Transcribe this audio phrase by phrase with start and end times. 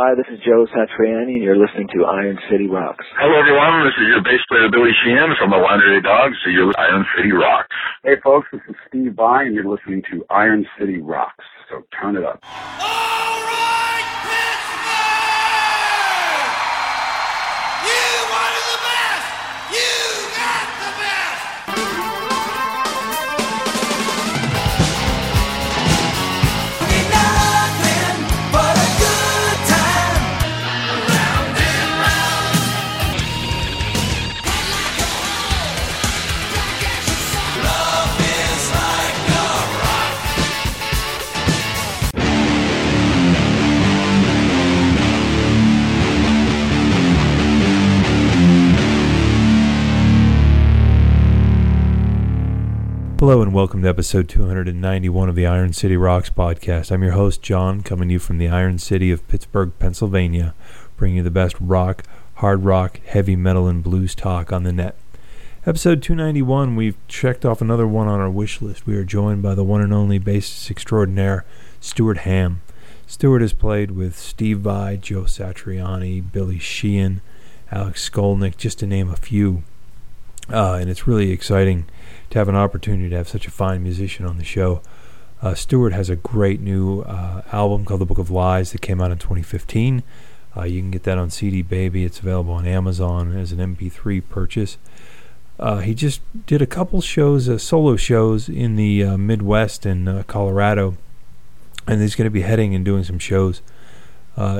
[0.00, 3.04] Hi, this is Joe Satriani, and you're listening to Iron City Rocks.
[3.20, 3.84] Hello, everyone.
[3.84, 7.32] This is your bass player, Billy Sheehan from the Winery Dogs, so you're Iron City
[7.32, 7.68] Rocks.
[8.02, 12.16] Hey, folks, this is Steve Vai, and you're listening to Iron City Rocks, so turn
[12.16, 12.40] it up.
[12.44, 12.99] Oh!
[53.20, 56.90] Hello and welcome to episode 291 of the Iron City Rocks podcast.
[56.90, 60.54] I'm your host, John, coming to you from the Iron City of Pittsburgh, Pennsylvania,
[60.96, 62.04] bringing you the best rock,
[62.36, 64.96] hard rock, heavy metal, and blues talk on the net.
[65.66, 68.86] Episode 291, we've checked off another one on our wish list.
[68.86, 71.44] We are joined by the one and only bassist extraordinaire,
[71.78, 72.62] Stuart Hamm.
[73.06, 77.20] Stuart has played with Steve Vai, Joe Satriani, Billy Sheehan,
[77.70, 79.62] Alex Skolnick, just to name a few.
[80.48, 81.84] Uh, and it's really exciting
[82.30, 84.80] to have an opportunity to have such a fine musician on the show.
[85.42, 89.00] Uh, Stuart has a great new uh, album called The Book of Lies that came
[89.00, 90.02] out in 2015.
[90.56, 92.04] Uh, you can get that on CD Baby.
[92.04, 94.76] It's available on Amazon as an MP3 purchase.
[95.58, 100.26] Uh, he just did a couple shows, uh, solo shows in the uh, Midwest and
[100.26, 100.96] Colorado,
[101.86, 103.60] and he's going to be heading and doing some shows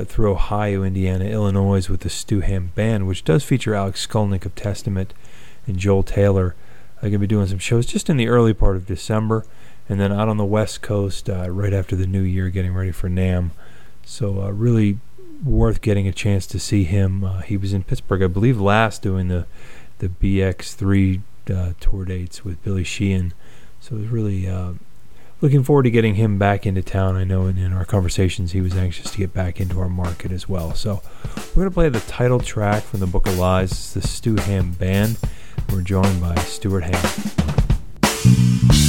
[0.06, 4.54] through Ohio, Indiana, Illinois with the Stu Hamm Band, which does feature Alex Skolnick of
[4.54, 5.14] Testament
[5.66, 6.54] and Joel Taylor.
[7.02, 9.46] I'm going to be doing some shows just in the early part of December,
[9.88, 12.92] and then out on the West Coast uh, right after the New Year, getting ready
[12.92, 13.50] for NAMM.
[14.04, 14.98] So uh, really
[15.44, 17.24] worth getting a chance to see him.
[17.24, 19.46] Uh, he was in Pittsburgh, I believe, last doing the
[19.98, 21.20] the BX3
[21.54, 23.34] uh, tour dates with Billy Sheehan.
[23.80, 24.72] So it was really uh,
[25.40, 27.16] looking forward to getting him back into town.
[27.16, 30.32] I know in, in, our conversations he was anxious to get back into our market
[30.32, 30.74] as well.
[30.74, 31.02] So
[31.54, 33.94] we're going to play the title track from the Book of Lies.
[33.94, 35.18] The Stu Hamm Band.
[35.68, 38.79] We're joined by Stuart Hamm.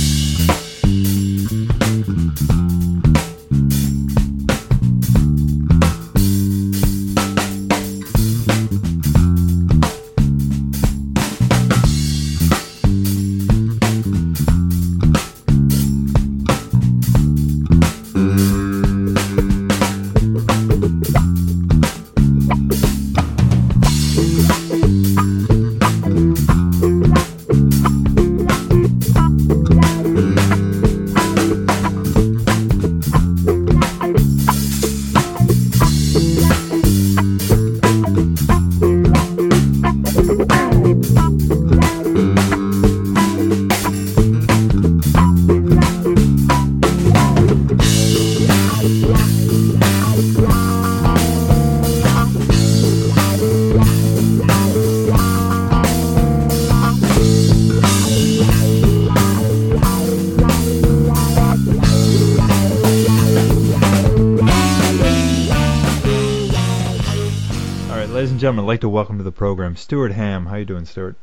[68.71, 70.45] Like to welcome to the program Stuart Hamm.
[70.45, 71.17] How you doing, Stuart?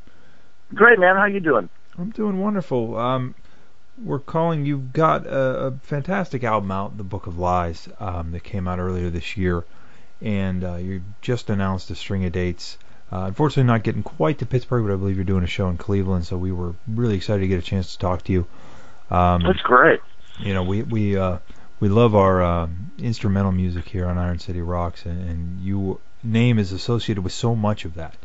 [0.75, 1.17] Great, man.
[1.17, 1.71] How you doing?
[1.97, 2.95] I'm doing wonderful.
[2.99, 3.35] Um,
[4.05, 4.67] we're calling.
[4.67, 8.79] You've got a, a, fantastic album out, The Book of Lies, um, that came out
[8.79, 9.65] earlier this year,
[10.21, 12.77] and uh, you just announced a string of dates.
[13.11, 15.79] Uh, unfortunately, not getting quite to Pittsburgh, but I believe you're doing a show in
[15.79, 18.47] Cleveland, so we were really excited to get a chance to talk to you.
[19.11, 20.01] Um, That's great.
[20.39, 21.39] You know, we we uh,
[21.81, 26.59] we love our uh, instrumental music here on Iron City Rocks, and, and you name
[26.59, 28.17] is associated with so much of that.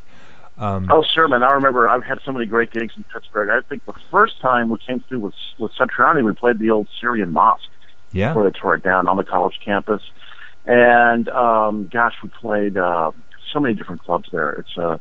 [0.57, 1.41] Um, oh, sure, man.
[1.41, 3.49] I remember I've had so many great gigs in Pittsburgh.
[3.49, 6.87] I think the first time we came through with with Satriani, we played the old
[7.01, 7.63] Syrian mosque.
[8.11, 8.35] Yeah.
[8.35, 10.03] Where they tore it down on the college campus,
[10.65, 13.11] and um, gosh, we played uh,
[13.51, 14.51] so many different clubs there.
[14.51, 14.97] It's uh,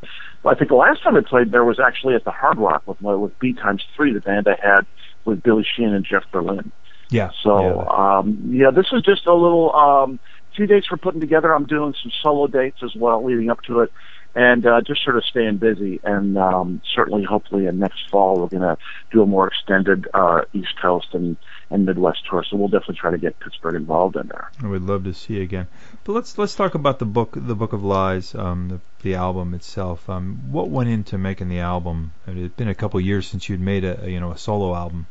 [0.47, 3.03] I think the last time we played there was actually at the Hard Rock with
[3.03, 4.87] with B times three, the band I had
[5.27, 6.73] with Billy Sheehan and Jeff Berlin.
[7.11, 7.31] Yeah.
[7.43, 9.75] So yeah, um, yeah this is just a little.
[9.75, 10.21] Um,
[10.55, 11.55] few dates we're putting together.
[11.55, 13.93] I'm doing some solo dates as well leading up to it,
[14.35, 16.01] and uh, just sort of staying busy.
[16.03, 18.77] And um, certainly, hopefully, in next fall we're going to
[19.11, 21.37] do a more extended uh, East Coast and,
[21.71, 22.45] and Midwest tour.
[22.49, 24.51] So we'll definitely try to get Pittsburgh involved in there.
[24.63, 25.69] I would love to see you again.
[26.05, 29.55] But let's let's talk about the book, the Book of Lies, um, the, the album
[29.55, 30.09] itself.
[30.09, 32.13] Um, what went into making the album?
[32.27, 34.75] It had been a couple of years since you'd made a you know a solo
[34.75, 35.07] album.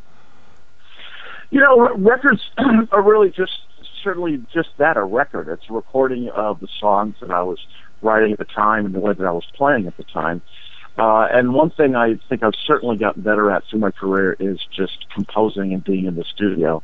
[1.51, 2.41] You know, records
[2.91, 3.51] are really just
[4.03, 5.47] certainly just that a record.
[5.47, 7.59] It's a recording of the songs that I was
[8.01, 10.41] writing at the time and the way that I was playing at the time.
[10.97, 14.59] Uh, and one thing I think I've certainly gotten better at through my career is
[14.75, 16.83] just composing and being in the studio.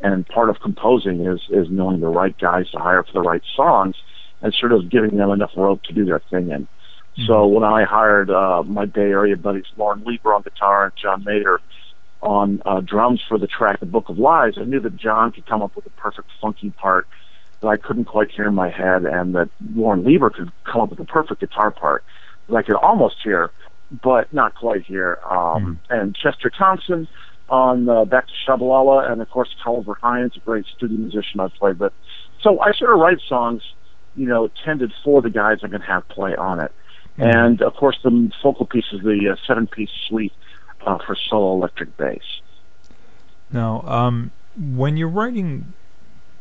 [0.00, 3.42] And part of composing is is knowing the right guys to hire for the right
[3.56, 3.96] songs
[4.42, 6.62] and sort of giving them enough rope to do their thing in.
[6.62, 7.26] Mm-hmm.
[7.26, 11.24] So when I hired uh, my Bay Area buddies Lauren Lieber on guitar and John
[11.24, 11.58] Mader
[12.24, 15.46] on uh, drums for the track "The Book of Lies," I knew that John could
[15.46, 17.06] come up with a perfect funky part
[17.60, 20.90] that I couldn't quite hear in my head, and that Lauren Lieber could come up
[20.90, 22.04] with the perfect guitar part
[22.48, 23.50] that I could almost hear,
[24.02, 25.18] but not quite hear.
[25.30, 25.98] Um, mm.
[25.98, 27.08] And Chester Thompson
[27.48, 31.54] on uh, Back to Shabalala, and of course Tolliver Hines, a great studio musician I've
[31.54, 31.92] played with.
[32.42, 33.62] So I sort of write songs,
[34.16, 36.72] you know, tended for the guys I'm going to have play on it.
[37.18, 37.34] Mm.
[37.34, 40.32] And of course, the focal piece is the uh, seven-piece suite
[40.86, 42.22] uh, for solo electric bass.
[43.52, 45.72] Now, um, when you're writing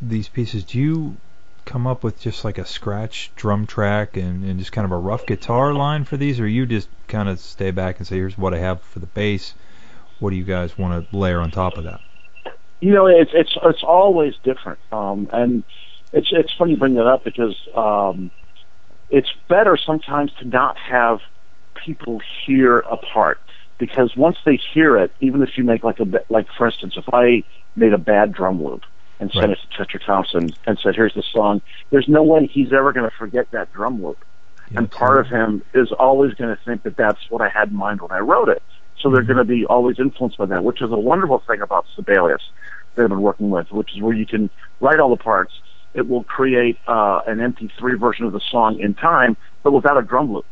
[0.02, 1.18] these pieces, do you
[1.66, 4.98] come up with just like a scratch drum track and, and just kind of a
[4.98, 8.38] rough guitar line for these, or you just kind of stay back and say, "Here's
[8.38, 9.54] what I have for the bass.
[10.20, 12.02] What do you guys want to layer on top of that?"
[12.82, 15.64] You know, it's it's it's always different, um, and
[16.12, 18.32] it's it's funny you bring that up because um,
[19.10, 21.20] it's better sometimes to not have
[21.86, 23.40] people hear a part
[23.78, 27.06] because once they hear it, even if you make like a like for instance, if
[27.14, 27.44] I
[27.76, 28.84] made a bad drum loop
[29.20, 29.52] and sent right.
[29.52, 33.10] it to Chester Thompson and said, "Here's the song," there's no way he's ever going
[33.10, 34.24] to forget that drum loop,
[34.72, 37.70] yeah, and part of him is always going to think that that's what I had
[37.70, 38.62] in mind when I wrote it.
[39.02, 39.34] So they're mm-hmm.
[39.34, 42.42] going to be always influenced by that, which is a wonderful thing about Sibelius
[42.96, 44.50] that I've been working with, which is where you can
[44.80, 45.52] write all the parts.
[45.94, 50.02] It will create uh, an MP3 version of the song in time, but without a
[50.02, 50.46] drum loop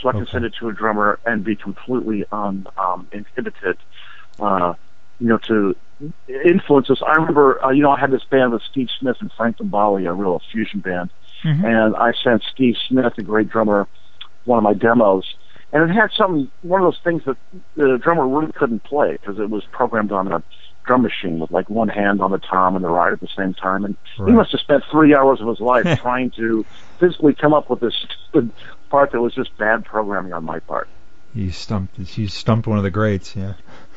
[0.00, 0.32] so I can okay.
[0.32, 3.08] send it to a drummer and be completely um, um,
[4.38, 4.74] uh,
[5.18, 5.74] you know, to
[6.28, 7.00] influence us.
[7.06, 10.06] I remember, uh, you know, I had this band with Steve Smith and Frank Gambale,
[10.06, 11.10] a real fusion band,
[11.42, 11.64] mm-hmm.
[11.64, 13.86] and I sent Steve Smith, a great drummer,
[14.44, 15.24] one of my demos,
[15.72, 17.36] and it had some one of those things that
[17.76, 20.42] the drummer really couldn't play because it was programmed on a
[20.86, 23.54] drum machine with like one hand on the tom and the ride at the same
[23.54, 23.84] time.
[23.84, 24.30] And right.
[24.30, 26.64] he must have spent three hours of his life trying to
[26.98, 28.06] physically come up with this
[28.88, 30.88] part that was just bad programming on my part.
[31.34, 31.98] You stumped.
[32.16, 33.36] You stumped one of the greats.
[33.36, 33.54] Yeah.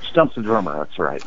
[0.09, 0.77] Stumped the drummer.
[0.77, 1.23] That's right.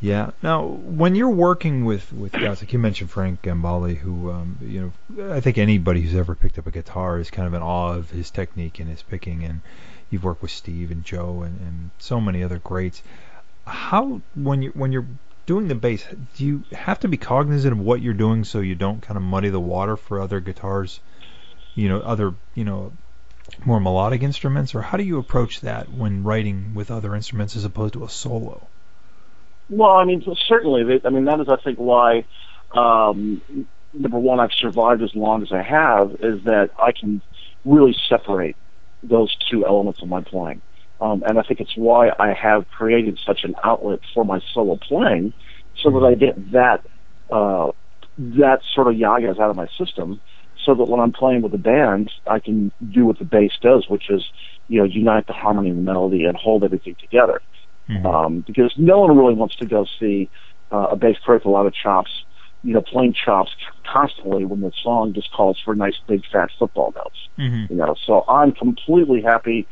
[0.00, 0.30] Yeah.
[0.42, 4.92] Now, when you're working with with guys like you mentioned Frank Gambale, who um, you
[5.16, 7.92] know, I think anybody who's ever picked up a guitar is kind of in awe
[7.92, 9.44] of his technique and his picking.
[9.44, 9.60] And
[10.08, 13.02] you've worked with Steve and Joe and, and so many other greats
[13.66, 15.06] how when you when you're
[15.46, 18.74] doing the bass, do you have to be cognizant of what you're doing so you
[18.74, 21.00] don't kind of muddy the water for other guitars,
[21.74, 22.92] you know, other you know,
[23.64, 27.64] more melodic instruments, or how do you approach that when writing with other instruments as
[27.64, 28.66] opposed to a solo?
[29.68, 31.00] Well, I mean, certainly.
[31.04, 32.24] I mean, that is, I think, why
[32.72, 33.40] um,
[33.92, 37.22] number one, I've survived as long as I have, is that I can
[37.64, 38.56] really separate
[39.02, 40.62] those two elements of my playing.
[41.00, 44.76] Um, and I think it's why I have created such an outlet for my solo
[44.76, 45.32] playing,
[45.82, 46.84] so that I get that
[47.30, 47.72] uh,
[48.18, 50.20] that sort of yagas out of my system,
[50.64, 53.88] so that when I'm playing with the band, I can do what the bass does,
[53.88, 54.22] which is
[54.68, 57.40] you know unite the harmony and the melody and hold everything together.
[57.88, 58.06] Mm-hmm.
[58.06, 60.30] Um, because no one really wants to go see
[60.70, 62.10] uh, a bass player with a lot of chops,
[62.62, 63.50] you know, playing chops
[63.90, 67.28] constantly when the song just calls for nice big fat football notes.
[67.38, 67.72] Mm-hmm.
[67.72, 69.66] You know, so I'm completely happy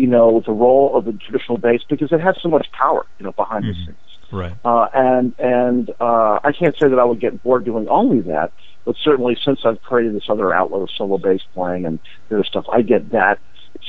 [0.00, 3.26] you know, the role of the traditional bass because it has so much power, you
[3.26, 3.78] know, behind mm-hmm.
[3.78, 3.96] the scenes.
[4.32, 4.54] Right.
[4.64, 8.52] Uh, and and uh, I can't say that I would get bored doing only that,
[8.86, 12.44] but certainly since I've created this other outlet of solo bass playing and the other
[12.44, 13.40] stuff, I get that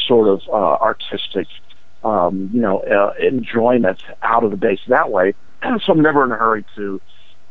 [0.07, 1.47] sort of uh, artistic,
[2.03, 5.33] um, you know, uh, enjoyment out of the bass that way.
[5.61, 6.99] And so I'm never in a hurry to,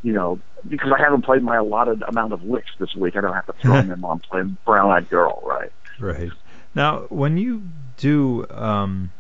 [0.03, 0.39] you know,
[0.69, 3.17] because I haven't played my allotted amount of licks this week.
[3.17, 5.73] I don't have to throw them in while I'm playing Brown Eyed Girl, right?
[5.99, 6.31] Right.
[6.75, 7.63] Now, when you
[7.97, 9.11] do um,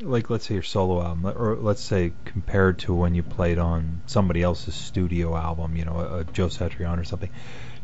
[0.00, 4.02] like let's say your solo album, or let's say compared to when you played on
[4.06, 7.30] somebody else's studio album, you know, a, a Joe Satriani or something.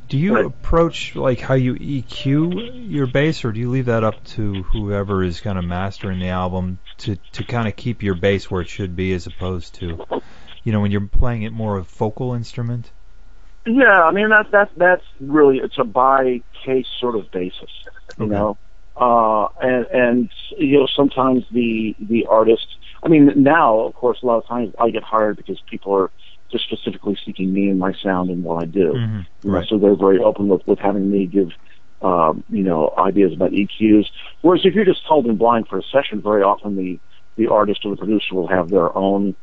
[0.08, 0.44] Do you right.
[0.44, 5.22] approach like how you EQ your bass, or do you leave that up to whoever
[5.22, 8.68] is kind of mastering the album to to kind of keep your bass where it
[8.68, 10.04] should be, as opposed to,
[10.64, 12.90] you know, when you're playing it more of a vocal instrument?
[13.64, 17.70] Yeah, I mean that that that's really it's a by case sort of basis,
[18.18, 18.34] you okay.
[18.34, 18.58] know.
[19.00, 22.66] Uh, and, and, you know, sometimes the, the artist,
[23.02, 26.10] I mean, now, of course, a lot of times I get hired because people are
[26.52, 28.92] just specifically seeking me and my sound and what I do.
[28.92, 29.50] Mm-hmm.
[29.50, 29.66] Right.
[29.66, 31.50] so they're very open with, with having me give,
[32.02, 34.06] um, you know, ideas about EQs.
[34.42, 36.98] Whereas if you're just told in blind for a session, very often the,
[37.36, 39.34] the artist or the producer will have their own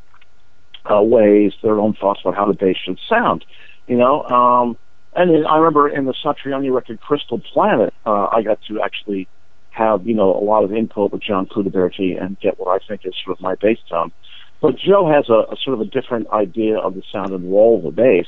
[0.86, 3.44] uh, ways, their own thoughts about how the bass should sound.
[3.88, 4.78] You know, um,
[5.16, 9.28] and then I remember in the Satriani record Crystal Planet, uh, I got to actually
[9.78, 13.02] have you know a lot of input with John Cuniberti and get what I think
[13.06, 14.12] is sort of my bass tone.
[14.60, 17.78] But Joe has a, a sort of a different idea of the sound and role
[17.78, 18.26] of the bass.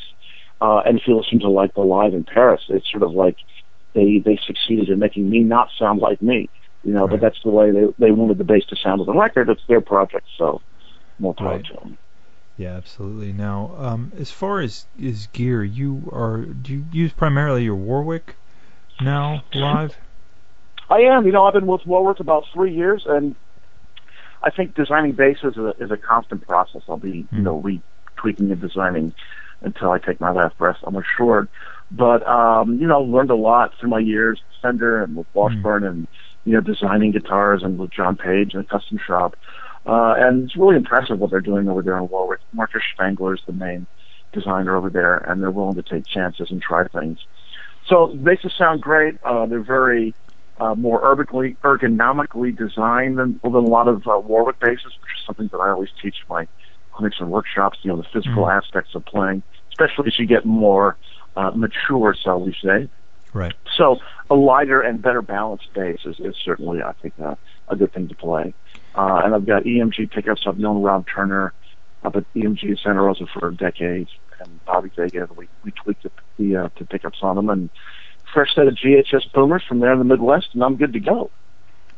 [0.61, 3.37] Uh, and if you listen to like the live in Paris, it's sort of like
[3.93, 6.49] they they succeeded in making me not sound like me.
[6.83, 7.11] You know, right.
[7.11, 9.49] but that's the way they they wanted the bass to sound on the record.
[9.49, 10.61] It's their project, so
[11.17, 11.65] more power right.
[11.65, 11.97] to them.
[12.57, 13.31] Yeah, absolutely.
[13.31, 18.35] Now, um, as far as is gear, you are do you use primarily your Warwick
[19.01, 19.95] now live?
[20.89, 21.25] I am.
[21.25, 23.35] You know, I've been with Warwick about three years, and
[24.43, 26.81] I think designing basses is a, is a constant process.
[26.87, 27.27] I'll be, mm.
[27.31, 29.13] you know, retweaking and designing
[29.61, 30.77] until I take my last breath.
[30.83, 31.49] I'm assured.
[31.91, 35.83] But um, you know, learned a lot through my years at Fender and with Washburn
[35.83, 35.89] mm.
[35.89, 36.07] and
[36.45, 39.35] you know, designing guitars and with John Page in a custom shop.
[39.85, 42.39] Uh, and it's really impressive what they're doing over there in Warwick.
[42.53, 43.87] Marcus Spangler is the main
[44.33, 47.19] designer over there, and they're willing to take chances and try things.
[47.87, 49.15] So basses sound great.
[49.23, 50.13] Uh, they're very
[50.59, 55.25] uh, more ergonomically, ergonomically designed than, than a lot of uh, Warwick basses, which is
[55.25, 56.47] something that I always teach my
[56.93, 57.79] clinics and workshops.
[57.81, 58.57] You know, the physical mm-hmm.
[58.57, 60.97] aspects of playing, especially as you get more
[61.35, 62.89] uh, mature, shall we say.
[63.33, 63.53] Right.
[63.77, 63.97] So
[64.29, 67.35] a lighter and better balanced bass is, is certainly, I think, uh,
[67.67, 68.53] a good thing to play.
[68.95, 70.41] Uh, and I've got EMG pickups.
[70.45, 71.53] I've known Rob Turner
[72.03, 75.27] up at EMG in Santa Rosa for decades, and Bobby Vega.
[75.35, 77.69] We we tweaked the, the uh, the pickups on them, and
[78.33, 81.31] fresh set of GHS boomers from there in the Midwest, and I'm good to go.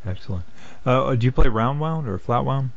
[0.06, 0.46] Excellent.
[0.86, 2.72] Uh, do you play round wound or flat wound?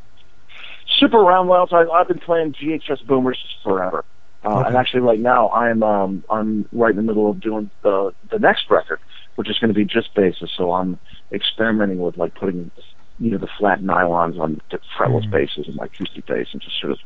[0.98, 1.72] Super round wounds.
[1.72, 4.04] I, I've been playing GHS boomers forever.
[4.44, 4.68] Uh, okay.
[4.68, 8.38] And actually, right now, I'm um, I'm right in the middle of doing the the
[8.38, 9.00] next record,
[9.36, 10.50] which is going to be just basses.
[10.54, 10.98] So I'm
[11.32, 12.70] experimenting with like putting,
[13.18, 15.30] you know, the flat nylons on the fretless mm-hmm.
[15.30, 16.98] basses and my acoustic bass, and just sort of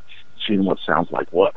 [0.47, 1.55] seeing what sounds like what.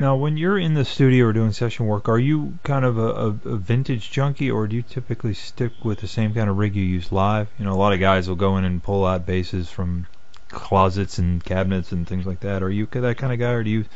[0.00, 3.08] Now, when you're in the studio or doing session work, are you kind of a,
[3.08, 6.76] a, a, vintage junkie, or do you typically stick with the same kind of rig
[6.76, 7.48] you use live?
[7.58, 10.06] You know, a lot of guys will go in and pull out basses from
[10.50, 12.62] closets and cabinets and things like that.
[12.62, 13.86] Are you that kind of guy, or do you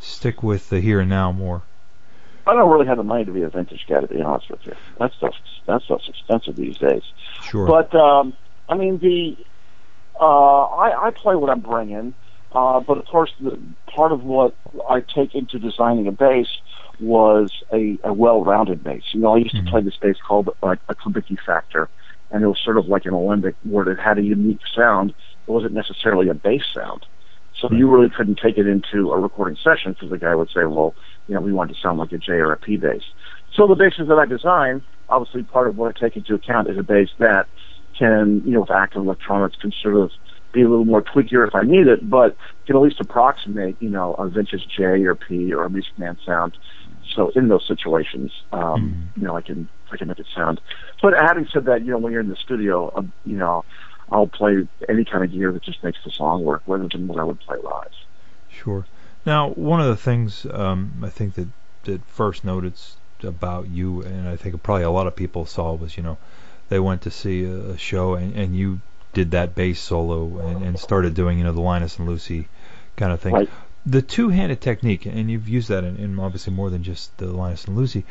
[0.00, 1.62] stick with the here and now more?
[2.46, 4.66] I don't really have the money to be a vintage guy, to be honest with
[4.66, 4.74] you.
[4.98, 7.02] That stuff's that stuff's expensive these days.
[7.42, 7.66] Sure.
[7.66, 8.34] But um,
[8.68, 9.36] I mean, the
[10.20, 12.14] uh, I, I play what I'm bringing,
[12.52, 14.54] uh, but of course, the, part of what
[14.88, 16.48] I take into designing a bass
[17.00, 19.02] was a, a well-rounded bass.
[19.12, 19.66] You know, I used mm-hmm.
[19.66, 21.88] to play this bass called like a Kubicki Factor,
[22.30, 25.10] and it was sort of like an alembic where it had a unique sound.
[25.10, 27.06] It wasn't necessarily a bass sound.
[27.60, 30.64] So you really couldn't take it into a recording session because the guy would say,
[30.64, 30.94] well,
[31.26, 33.02] you know, we want to sound like a J or a P bass.
[33.54, 36.78] So the basses that I design, obviously part of what I take into account is
[36.78, 37.48] a bass that
[37.98, 40.10] can, you know, with active electronics can sort of
[40.52, 42.36] be a little more tweakier if I need it, but
[42.66, 46.16] can at least approximate, you know, a vintage J or P or a Music Man
[46.24, 46.56] sound.
[47.14, 49.20] So in those situations, um, mm-hmm.
[49.20, 50.60] you know, I can I can make it sound.
[51.02, 53.64] But having said that, you know, when you're in the studio, um, you know,
[54.10, 57.18] I'll play any kind of gear that just makes the song work, rather than what
[57.18, 57.92] I would play live.
[58.50, 58.86] Sure.
[59.24, 61.48] Now, one of the things um, I think that
[61.84, 65.96] that first noticed about you, and I think probably a lot of people saw was,
[65.96, 66.18] you know,
[66.68, 68.80] they went to see a, show and, and you
[69.18, 72.48] did that bass solo and, and started doing, you know, the Linus and Lucy
[72.96, 73.34] kind of thing.
[73.34, 73.50] Right.
[73.86, 77.64] The two-handed technique, and you've used that in, in obviously more than just the Linus
[77.64, 78.04] and Lucy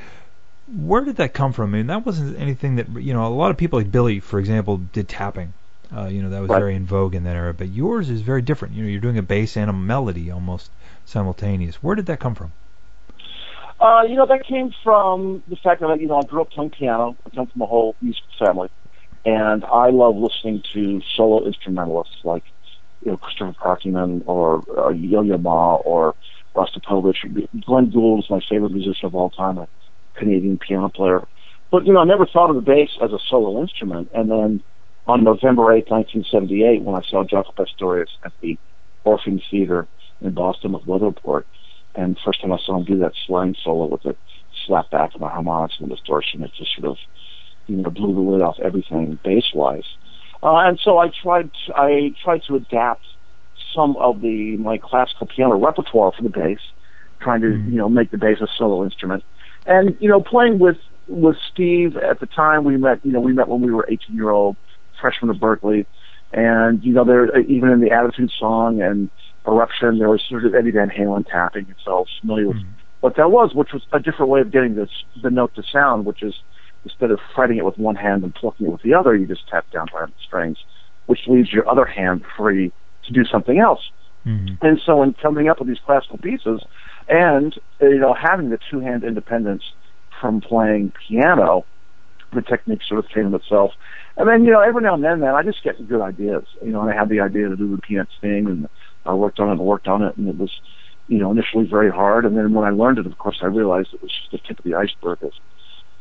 [0.67, 1.73] where did that come from?
[1.73, 3.25] I mean, that wasn't anything that you know.
[3.25, 5.53] A lot of people like Billy, for example, did tapping,
[5.95, 6.59] uh, you know, that was right.
[6.59, 7.53] very in vogue in that era.
[7.53, 8.75] But yours is very different.
[8.75, 10.69] You know, you're doing a bass and a melody almost
[11.05, 11.81] simultaneous.
[11.81, 12.51] Where did that come from?
[13.79, 16.71] Uh, you know, that came from the fact that you know I grew up playing
[16.71, 17.15] piano.
[17.25, 18.69] I come from a whole music family,
[19.25, 22.43] and I love listening to solo instrumentalists like
[23.03, 26.15] you know Christopher Parkening or uh, Yo-Yo Ma or
[26.55, 27.47] Rostropovich.
[27.65, 29.67] Glenn Gould is my favorite musician of all time, a
[30.15, 31.27] Canadian piano player.
[31.71, 34.63] But you know, I never thought of the bass as a solo instrument, and then
[35.07, 38.57] on November 8, 1978, when I saw Jaco Pastorius at the
[39.05, 39.87] Orpheum Theater
[40.21, 41.47] in Boston with Weather Report.
[41.95, 44.15] And first time I saw him do that sliding solo with the
[44.65, 46.97] slap back of the harmonics and the distortion, it just sort of,
[47.67, 49.85] you know, blew the lid off everything bass-wise.
[50.43, 53.03] Uh, and so I tried, to, I tried to adapt
[53.73, 56.59] some of the my classical piano repertoire for the bass,
[57.19, 57.71] trying to, mm-hmm.
[57.71, 59.23] you know, make the bass a solo instrument.
[59.65, 63.05] And you know, playing with with Steve at the time, we met.
[63.05, 64.55] You know, we met when we were 18 year old
[64.99, 65.85] freshman at Berklee,
[66.33, 69.09] and you know, there even in the Attitude song and
[69.45, 72.57] Eruption, there was sort of Eddie Van Halen tapping, and so I was familiar with
[72.57, 72.69] mm-hmm.
[73.01, 74.89] what that was, which was a different way of getting this
[75.21, 76.33] the note to sound, which is
[76.83, 79.47] instead of fretting it with one hand and plucking it with the other, you just
[79.47, 80.57] tap down on the strings,
[81.05, 82.71] which leaves your other hand free
[83.05, 83.81] to do something else.
[84.25, 84.65] Mm-hmm.
[84.65, 86.61] And so, in coming up with these classical pieces,
[87.07, 89.63] and you know having the two hand independence
[90.19, 91.65] from playing piano,
[92.33, 93.71] the technique sort of came of itself.
[94.17, 96.43] And then you know every now and then, man, I just get good ideas.
[96.61, 98.67] You know, and I had the idea to do the pianist thing, and
[99.05, 100.51] I worked on it and worked on it, and it was
[101.07, 102.25] you know initially very hard.
[102.25, 104.59] And then when I learned it, of course, I realized it was just the tip
[104.59, 105.19] of the iceberg.
[105.21, 105.39] There's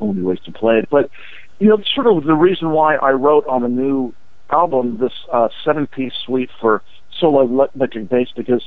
[0.00, 1.10] only ways to play it, but
[1.58, 4.12] you know, sort of the reason why I wrote on the new
[4.50, 6.82] album this uh, seven-piece suite for
[7.18, 7.42] solo
[7.74, 8.62] electric bass because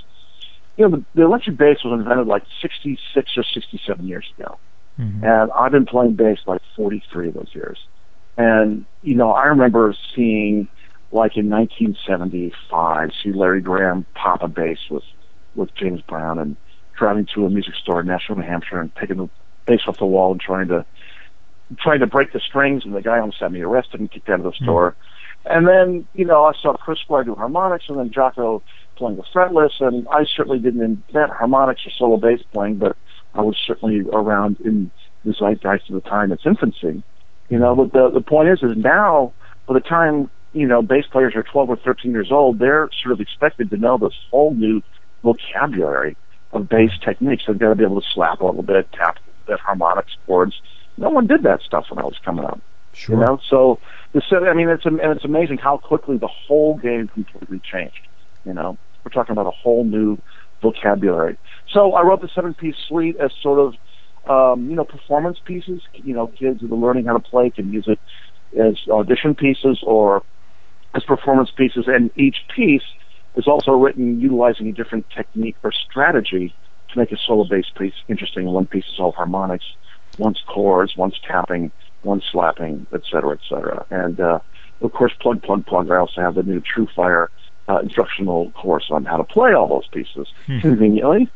[0.76, 4.58] you know the, the electric bass was invented like 66 or 67 years ago,
[5.00, 5.24] Mhm.
[5.24, 7.80] and I've been playing bass like 43 of those years.
[8.38, 10.68] And you know, I remember seeing
[11.12, 15.04] like in 1975, see Larry Graham pop a bass with
[15.56, 16.56] with James Brown and
[16.98, 19.30] driving to a music store in Nashville, New Hampshire, and picking the
[19.66, 20.86] bass off the wall and trying to
[21.78, 24.40] trying to break the strings, and the guy almost had me arrested and kicked out
[24.40, 24.66] of the hmm.
[24.66, 24.96] store.
[25.46, 28.62] And then, you know, I saw Chris Squire do harmonics, and then Jaco
[28.96, 32.98] playing the fretless, and I certainly didn't invent harmonics or solo bass playing, but
[33.34, 34.92] I was certainly around in
[35.24, 37.04] the zeitgeist of the time, its infancy.
[37.50, 39.34] You know, but the the point is, is now
[39.68, 43.14] by the time you know bass players are 12 or 13 years old, they're sort
[43.14, 44.82] of expected to know this whole new
[45.24, 46.16] vocabulary
[46.52, 47.44] of bass techniques.
[47.48, 50.62] They've got to be able to slap a little bit, tap the harmonics chords.
[51.00, 52.60] No one did that stuff when I was coming up.
[52.94, 53.16] Sure.
[53.16, 53.80] You know, so
[54.14, 54.22] the.
[54.50, 58.08] I mean, it's and it's amazing how quickly the whole game completely changed.
[58.46, 60.18] You know, we're talking about a whole new
[60.62, 61.38] vocabulary.
[61.72, 63.76] So I wrote the seven-piece suite as sort of,
[64.30, 65.82] um, you know, performance pieces.
[65.94, 68.00] You know, kids that are learning how to play can use it
[68.60, 70.24] as audition pieces or
[70.96, 72.84] as performance pieces, and each piece
[73.36, 76.54] is also written utilizing a different technique or strategy
[76.92, 78.46] to make a solo bass piece interesting.
[78.46, 79.66] One piece is all harmonics,
[80.20, 81.72] one's chords, one's tapping,
[82.04, 83.86] one's slapping, et cetera, et cetera.
[83.90, 84.40] And uh,
[84.82, 85.90] of course, plug, plug, plug.
[85.90, 87.28] I also have the new TrueFire
[87.68, 90.60] uh, instructional course on how to play all those pieces Hmm.
[90.60, 91.30] conveniently.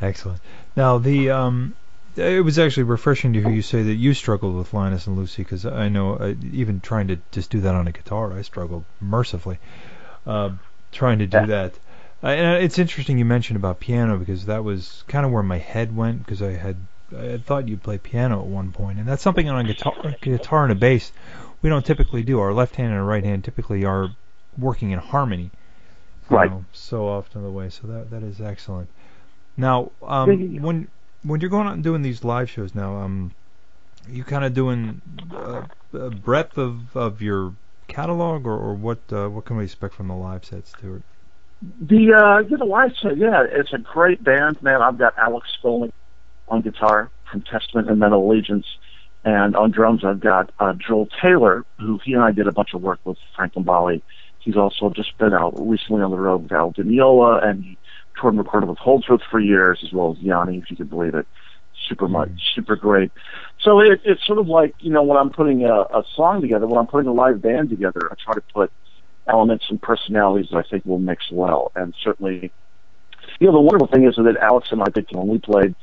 [0.00, 0.40] Excellent.
[0.76, 1.74] Now the um,
[2.16, 5.44] it was actually refreshing to hear you say that you struggled with Linus and Lucy
[5.44, 8.84] because I know uh, even trying to just do that on a guitar, I struggled
[9.00, 9.58] mercifully
[10.26, 10.50] uh,
[10.90, 11.46] trying to do Yeah.
[11.46, 11.78] that.
[12.22, 15.58] Uh, and it's interesting you mentioned about piano because that was kind of where my
[15.58, 16.76] head went because I had
[17.16, 19.94] I had thought you'd play piano at one point, and that's something on a guitar,
[20.20, 21.12] guitar and a bass
[21.62, 22.40] we don't typically do.
[22.40, 24.10] Our left hand and our right hand typically are
[24.58, 25.50] working in harmony.
[26.28, 26.50] Right.
[26.50, 27.68] know, so often the way.
[27.70, 28.88] So that that is excellent.
[29.56, 30.88] Now, um, when
[31.22, 33.32] when you're going out and doing these live shows now, um,
[34.08, 35.00] you kind of doing
[35.32, 37.54] uh, a breadth of, of your
[37.88, 41.02] catalog, or, or what uh, what can we expect from the live sets, Stuart?
[41.62, 44.82] The uh, yeah, the live set, yeah, it's a great band, man.
[44.82, 45.92] I've got Alex Skolnick
[46.48, 48.66] on guitar from Testament and Metal Allegiance,
[49.24, 52.74] and on drums I've got uh, Joel Taylor, who he and I did a bunch
[52.74, 54.02] of work with Frank Gambale.
[54.40, 57.78] He's also just been out recently on the road with Al Di Meola, and he
[58.20, 61.14] toured and recorded with Holdsworth for years, as well as Yanni, if you could believe
[61.14, 61.28] it.
[61.88, 63.12] Super much, super great.
[63.60, 66.66] So it, it's sort of like you know when I'm putting a, a song together,
[66.66, 68.72] when I'm putting a live band together, I try to put
[69.26, 71.72] elements and personalities that I think will mix well.
[71.74, 72.52] And certainly,
[73.40, 75.74] you know, the wonderful thing is that Alex and I think when we played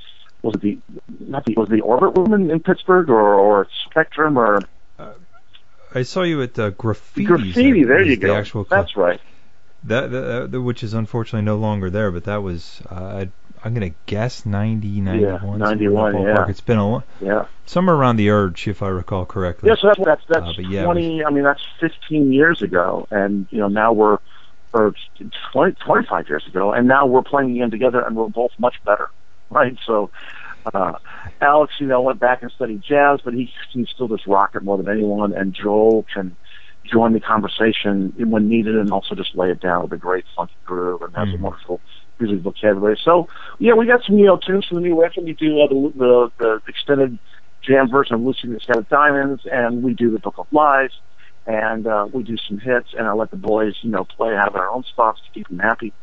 [0.41, 0.77] was it the
[1.19, 4.59] not the was it the Orbit Room in, in Pittsburgh or or Spectrum or
[5.93, 7.25] I saw you at uh, Graffiti.
[7.25, 7.83] Graffiti.
[7.83, 8.35] There you the go.
[8.35, 8.81] Actual club.
[8.81, 9.19] That's right.
[9.85, 13.29] That, that, that which is unfortunately no longer there, but that was uh, I,
[13.63, 15.21] I'm gonna guess 90, 91.
[15.21, 16.49] Yeah, somewhere in that 91, yeah.
[16.49, 17.45] It's been a Yeah.
[17.65, 19.69] somewhere around the urge, if I recall correctly.
[19.69, 19.75] Yeah.
[19.75, 21.23] So that's that's that's Uh, yeah, it twenty.
[21.25, 24.17] I mean, that's fifteen years ago, and you know now we're
[24.71, 24.93] or
[25.51, 29.09] 20, 25 years ago, and now we're playing again together, and we're both much better,
[29.49, 29.77] right?
[29.85, 30.09] So.
[30.73, 30.91] Uh,
[31.41, 34.61] Alex, you know, went back and studied jazz, but he can still just rock it
[34.61, 35.33] more than anyone.
[35.33, 36.35] And Joel can
[36.83, 40.53] join the conversation when needed, and also just lay it down with a great funky
[40.65, 41.39] groove and has a Mhm.
[41.39, 41.79] wonderful
[42.19, 42.99] music vocabulary.
[43.03, 43.27] So,
[43.59, 45.23] yeah, we got some you know tunes from the new record.
[45.23, 47.17] We do uh, the, the the extended
[47.65, 50.91] jam version of Lucy and the Scattered Diamonds, and we do the Book of Lies,
[51.45, 54.47] and uh, we do some hits, and I let the boys, you know, play out
[54.47, 55.93] of their own spots to keep them happy.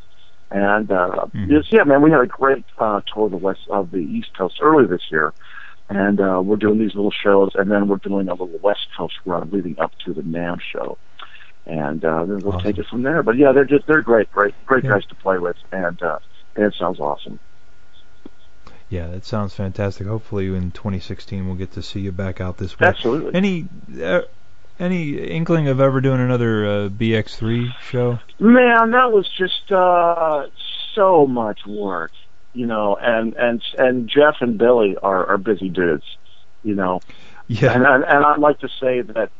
[0.50, 1.50] And uh, Mhm.
[1.50, 4.36] yes, yeah, man, we had a great uh, tour of the west of the East
[4.36, 5.32] Coast earlier this year,
[5.88, 9.14] and uh, we're doing these little shows, and then we're doing a little West Coast
[9.24, 10.98] run leading up to the NAMM show,
[11.66, 13.22] and uh, then we'll take it from there.
[13.22, 14.90] But yeah, they're just they're great, great, great Yeah.
[14.90, 16.18] guys to play with, and uh,
[16.54, 17.38] and it sounds awesome.
[18.88, 20.06] Yeah, that sounds fantastic.
[20.06, 22.86] Hopefully, in 2016, we'll get to see you back out this way.
[22.86, 23.34] Absolutely.
[23.34, 23.68] Any
[24.02, 24.22] uh,
[24.78, 28.18] any inkling of ever doing another uh, BX3 show?
[28.38, 30.46] Man, that was just uh
[30.94, 32.12] so much work,
[32.52, 32.96] you know.
[33.00, 36.04] And and and Jeff and Billy are are busy dudes,
[36.62, 37.00] you know.
[37.48, 37.72] Yeah.
[37.72, 39.30] And and, and I'd like to say that,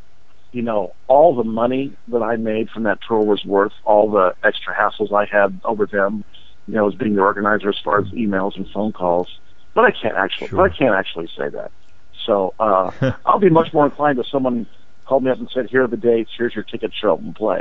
[0.53, 4.35] you know, all the money that I made from that tour was worth all the
[4.43, 6.25] extra hassles I had over them
[6.67, 9.29] you know, as being the organizer as far as emails and phone calls.
[9.75, 10.57] But I can't actually, Sure.
[10.67, 11.71] but I can't actually say that.
[12.25, 12.91] So uh,
[13.25, 14.67] I'll be much more inclined if someone
[15.07, 16.31] called me up and said, "Here are the dates.
[16.37, 16.93] Here's your ticket.
[17.01, 17.61] Show up and play."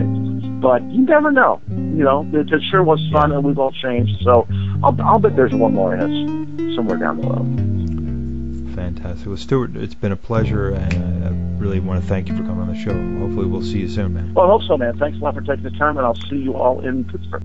[0.60, 1.62] But you never know.
[1.70, 4.24] You know, it, it sure was fun, and we've all changed.
[4.24, 4.48] So
[4.84, 8.05] I'll, I'll bet there's one more in us somewhere down the road.
[8.76, 9.26] Fantastic.
[9.26, 12.62] Well, Stuart, it's been a pleasure, and I really want to thank you for coming
[12.62, 12.94] on the show.
[13.20, 14.34] Hopefully, we'll see you soon, man.
[14.34, 14.98] Well, I hope so, man.
[14.98, 17.44] Thanks a lot for taking the time, and I'll see you all in Pittsburgh.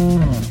[0.00, 0.49] All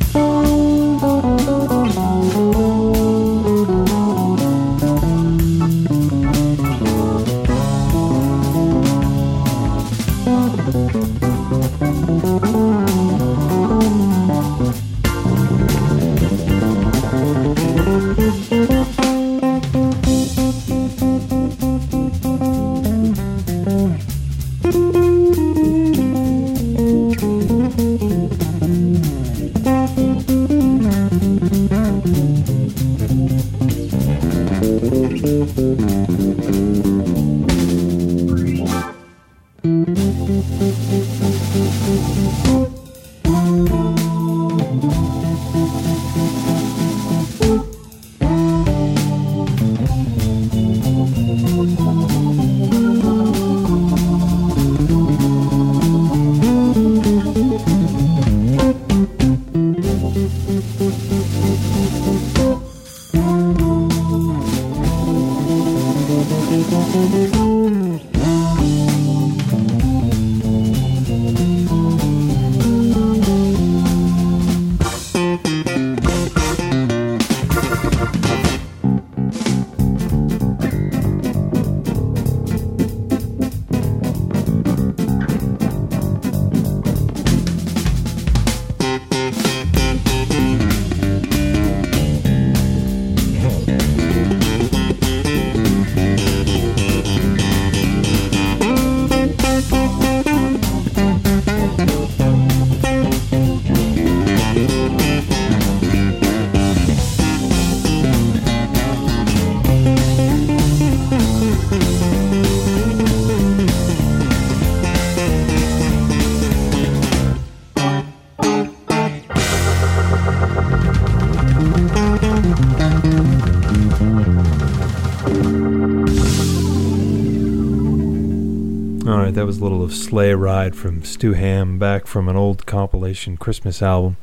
[129.50, 133.82] was a little of Sleigh Ride from Stu Hamm, back from an old compilation Christmas
[133.82, 134.16] album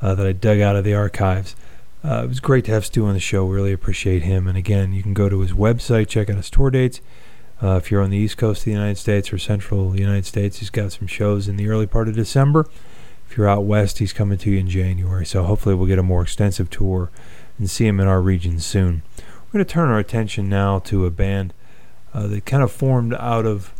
[0.00, 1.54] uh, that I dug out of the archives.
[2.02, 3.44] Uh, it was great to have Stu on the show.
[3.44, 4.48] Really appreciate him.
[4.48, 7.02] And again, you can go to his website, check out his tour dates.
[7.62, 10.60] Uh, if you're on the East Coast of the United States or Central United States,
[10.60, 12.66] he's got some shows in the early part of December.
[13.28, 15.26] If you're out west, he's coming to you in January.
[15.26, 17.10] So hopefully, we'll get a more extensive tour
[17.58, 19.02] and see him in our region soon.
[19.18, 21.52] We're going to turn our attention now to a band
[22.14, 23.74] uh, that kind of formed out of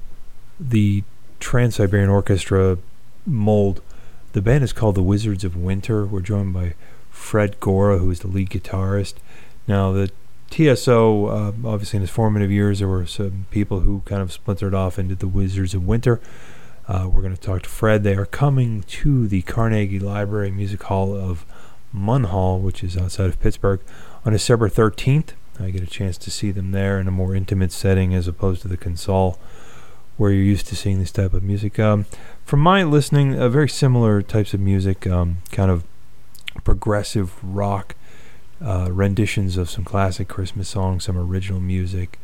[0.58, 1.04] the
[1.40, 2.78] Trans Siberian Orchestra
[3.26, 3.82] mold.
[4.32, 6.06] The band is called the Wizards of Winter.
[6.06, 6.74] We're joined by
[7.10, 9.14] Fred Gorhau, who is the lead guitarist.
[9.68, 10.10] Now, the
[10.50, 14.74] TSO, uh, obviously in his formative years, there were some people who kind of splintered
[14.74, 16.20] off into the Wizards of Winter.
[16.86, 18.02] Uh, we're going to talk to Fred.
[18.02, 21.46] They are coming to the Carnegie Library Music Hall of
[21.94, 23.80] Munhall, which is outside of Pittsburgh,
[24.24, 25.30] on December 13th.
[25.58, 28.62] I get a chance to see them there in a more intimate setting as opposed
[28.62, 29.38] to the console
[30.16, 31.78] where you're used to seeing this type of music.
[31.78, 32.06] Um,
[32.44, 35.84] from my listening, uh, very similar types of music, um, kind of
[36.62, 37.96] progressive rock
[38.64, 42.18] uh, renditions of some classic Christmas songs, some original music,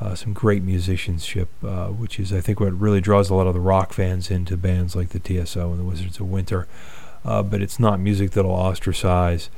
[0.00, 3.54] uh, some great musicianship, uh, which is, I think, what really draws a lot of
[3.54, 6.66] the rock fans into bands like the TSO and the Wizards of Winter.
[7.24, 9.48] Uh, but it's not music that'll ostracize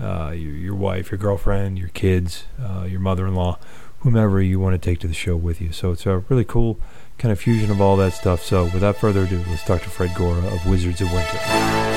[0.00, 2.44] uh, your, your wife, your girlfriend, your kids,
[2.86, 3.58] your mother-in-law,
[4.00, 5.72] whomever you want to take to the show with you.
[5.72, 6.78] So it's a really cool
[7.18, 8.42] kind of fusion of all that stuff.
[8.42, 11.87] So without further ado, let's talk to Fred Gorhau of Wizards of Winter.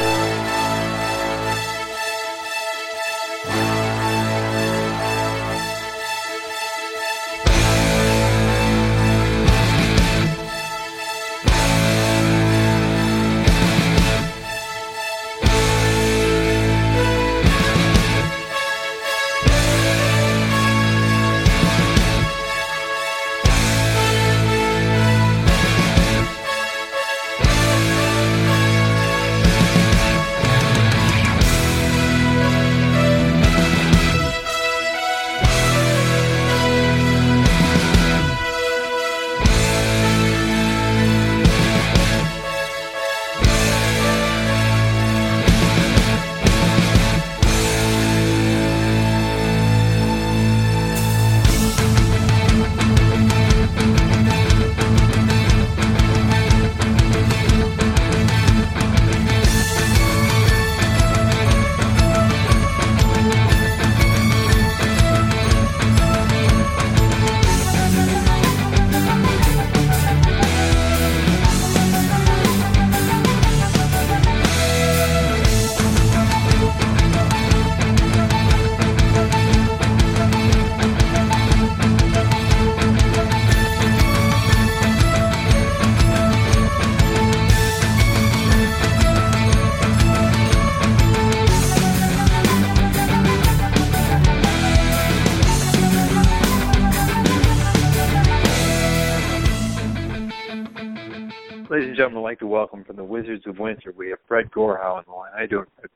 [103.42, 105.32] Wizards of Winter, we have Fred Gorhau on the line.
[105.34, 105.90] How you doing, Fred?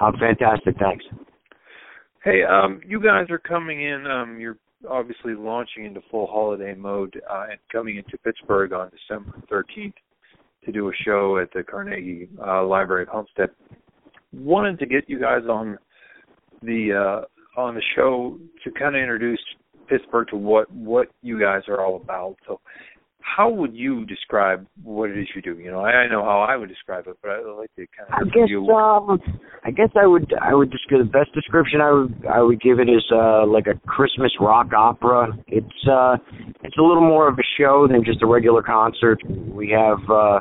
[0.00, 1.04] I'm fantastic, thanks.
[2.24, 4.06] Hey, um, you guys are coming in.
[4.06, 4.56] Um, you're
[4.88, 9.92] obviously launching into full holiday mode uh, and coming into Pittsburgh on December 13th
[10.64, 13.50] to do a show at the Carnegie uh, Library of Homestead.
[14.32, 15.78] Wanted to get you guys on
[16.62, 19.40] the uh, on the show to kind of introduce
[19.88, 22.36] Pittsburgh to what what you guys are all about.
[22.48, 22.60] So,
[23.24, 25.58] how would you describe what it is you do?
[25.58, 28.22] You know, I, I know how I would describe it, but I'd like to kind
[28.22, 28.28] of.
[28.28, 28.68] I guess you.
[28.68, 29.18] um,
[29.64, 32.60] I guess I would I would just give the best description I would I would
[32.60, 35.28] give it is uh like a Christmas rock opera.
[35.48, 36.16] It's uh
[36.62, 39.18] it's a little more of a show than just a regular concert.
[39.26, 40.38] We have uh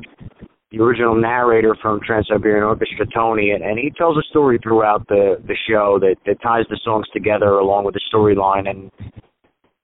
[0.71, 5.07] the original narrator from Trans Siberian Orchestra, Tony, and, and he tells a story throughout
[5.07, 8.91] the the show that that ties the songs together along with the storyline and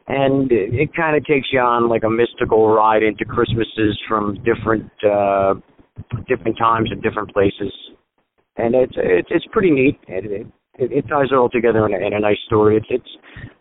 [0.10, 4.38] and it, it kind of takes you on like a mystical ride into Christmases from
[4.44, 5.54] different uh,
[6.28, 7.72] different times and different places,
[8.58, 10.00] and it's it's it's pretty neat.
[10.08, 10.48] It,
[10.80, 12.78] it, it ties it all together in a, in a nice story.
[12.78, 13.10] It's it's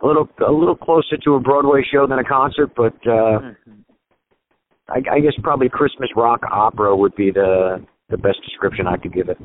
[0.02, 3.72] a little a little closer to a Broadway show than a concert, but uh, mm-hmm.
[4.88, 9.12] I, I guess probably Christmas rock opera would be the the best description I could
[9.12, 9.36] give it.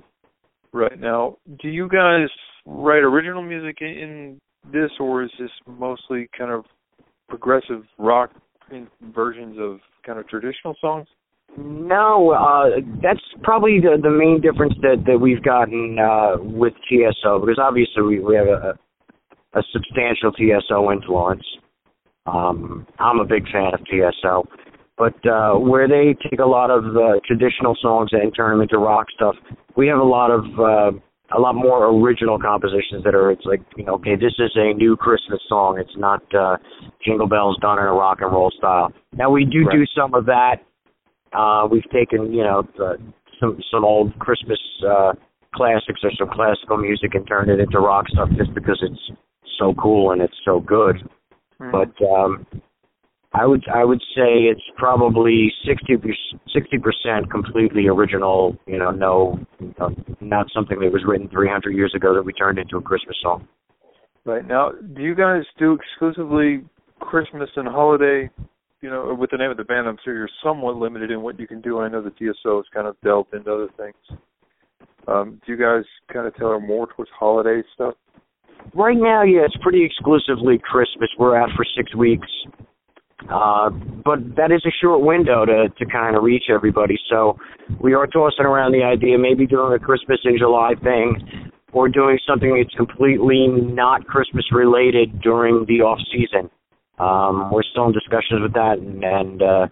[0.72, 2.30] Right now, do you guys
[2.66, 4.40] write original music in
[4.72, 6.64] this, or is this mostly kind of
[7.38, 8.30] progressive rock
[9.16, 11.08] versions of kind of traditional songs?
[11.58, 17.40] No, uh, that's probably the the main difference that that we've gotten uh, with TSO
[17.40, 18.74] because obviously we we have a
[19.54, 21.44] a substantial TSO influence.
[22.26, 24.48] Um, I'm a big fan of TSO,
[24.98, 28.78] but uh, where they take a lot of uh, traditional songs and turn them into
[28.78, 29.36] rock stuff,
[29.76, 30.98] we have a lot of uh,
[31.36, 34.74] a lot more original compositions that are it's like you know okay this is a
[34.74, 36.58] new Christmas song it's not uh
[37.06, 38.92] Jingle Bells done in a rock and roll style.
[39.14, 39.78] Now we do right.
[39.78, 40.58] do some of that.
[41.34, 42.98] Uh we've taken you know the,
[43.40, 45.14] some some old Christmas uh
[45.56, 49.18] classics or some classical music and turned it into rock stuff just because it's
[49.60, 50.98] so cool and it's so good.
[51.60, 51.72] Mm.
[51.72, 52.46] But um
[53.36, 55.98] I would I would say it's probably 60
[56.78, 58.56] percent completely original.
[58.68, 59.40] You know, no,
[60.22, 63.48] not something that was written 300 years ago that we turned into a Christmas song.
[64.26, 66.64] Right now, do you guys do exclusively
[67.00, 68.30] Christmas and holiday?
[68.82, 71.40] You know, with the name of the band, I'm sure you're somewhat limited in what
[71.40, 71.80] you can do.
[71.80, 74.20] I know the TSO has kind of delved into other things.
[75.08, 77.96] Um, do you guys kind of tailor more towards holiday stuff?
[78.74, 81.10] Right now, yeah, it's pretty exclusively Christmas.
[81.18, 82.28] We're out for six weeks.
[83.30, 83.70] Uh,
[84.04, 86.98] but that is a short window to, to kind of reach everybody.
[87.10, 87.38] So
[87.80, 92.20] we are tossing around the idea maybe doing a Christmas in July thing or doing
[92.28, 96.50] something that's completely not Christmas related during the off season.
[97.00, 99.68] Um, we're still in discussions with that and, and uh,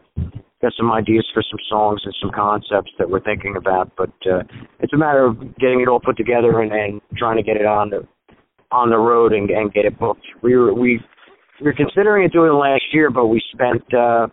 [0.61, 3.91] got some ideas for some songs and some concepts that we're thinking about.
[3.95, 4.43] But uh,
[4.79, 7.65] it's a matter of getting it all put together and, and trying to get it
[7.65, 8.07] on the
[8.71, 10.25] on the road and, and get it booked.
[10.41, 11.01] We were we
[11.61, 14.27] we were considering it doing last year, but we spent uh,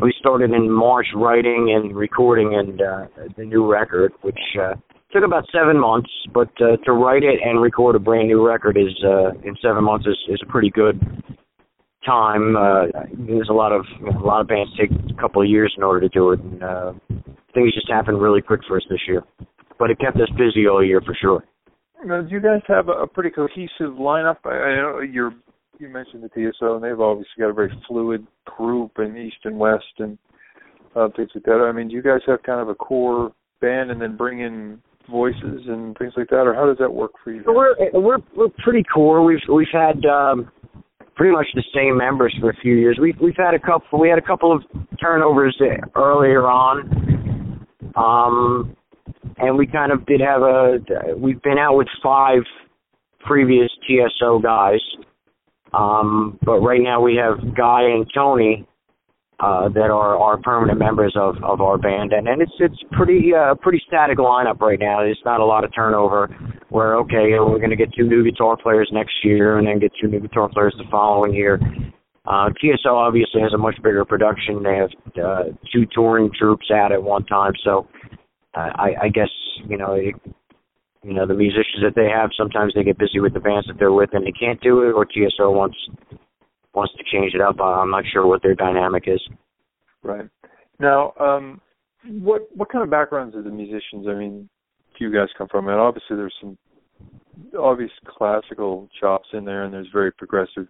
[0.00, 4.74] we started in March writing and recording and uh, the new record, which uh,
[5.12, 6.10] took about seven months.
[6.32, 9.84] But uh, to write it and record a brand new record is uh, in seven
[9.84, 11.00] months is, is a pretty good
[12.06, 12.56] time.
[12.56, 12.86] Uh,
[13.26, 15.74] there's a lot of you know, a lot of bands take a couple of years
[15.76, 16.92] in order to do it, and uh,
[17.52, 19.22] things just happened really quick for us this year.
[19.78, 21.44] But it kept us busy all year for sure.
[22.04, 24.36] Now, do you guys have a pretty cohesive lineup?
[24.44, 25.32] I, I know you're
[25.78, 29.58] you mentioned the TSO, and they've obviously got a very fluid group in East and
[29.58, 30.18] West and
[30.96, 31.66] uh, things like that.
[31.68, 34.80] I mean, do you guys have kind of a core band and then bring in
[35.10, 37.42] voices and things like that, or how does that work for you?
[37.46, 39.24] We're we're we're pretty core.
[39.24, 40.50] We've we've had um,
[41.16, 42.98] pretty much the same members for a few years.
[43.00, 44.00] We've we've had a couple.
[44.00, 44.62] We had a couple of
[45.00, 45.60] turnovers
[45.94, 48.76] earlier on, um,
[49.38, 50.78] and we kind of did have a.
[51.16, 52.42] We've been out with five
[53.20, 54.80] previous TSO guys,
[55.74, 58.66] um, but right now we have Guy and Tony
[59.40, 63.32] uh, that are are permanent members of of our band, and and it's it's pretty
[63.34, 65.00] uh, pretty static lineup right now.
[65.00, 66.28] There's not a lot of turnover.
[66.68, 69.92] Where okay, we're going to get two new guitar players next year, and then get
[70.00, 71.60] two new guitar players the following year.
[72.26, 74.62] Uh, TSO obviously has a much bigger production.
[74.62, 74.90] They have
[75.22, 77.86] uh, two touring troupes out at one time, so
[78.56, 79.28] uh, I, I guess
[79.68, 80.14] you know it,
[81.04, 83.78] you know the musicians that they have sometimes they get busy with the bands that
[83.78, 85.76] they're with and they can't do it, or TSO wants
[86.74, 87.60] wants to change it up.
[87.60, 89.20] I'm not sure what their dynamic is.
[90.02, 90.28] Right.
[90.80, 91.60] Now, um,
[92.04, 94.06] what what kind of backgrounds do the musicians?
[94.08, 94.48] I mean,
[94.98, 95.68] do you guys come from?
[95.68, 96.58] And obviously, there's some
[97.58, 100.66] obvious classical chops in there, and there's very progressive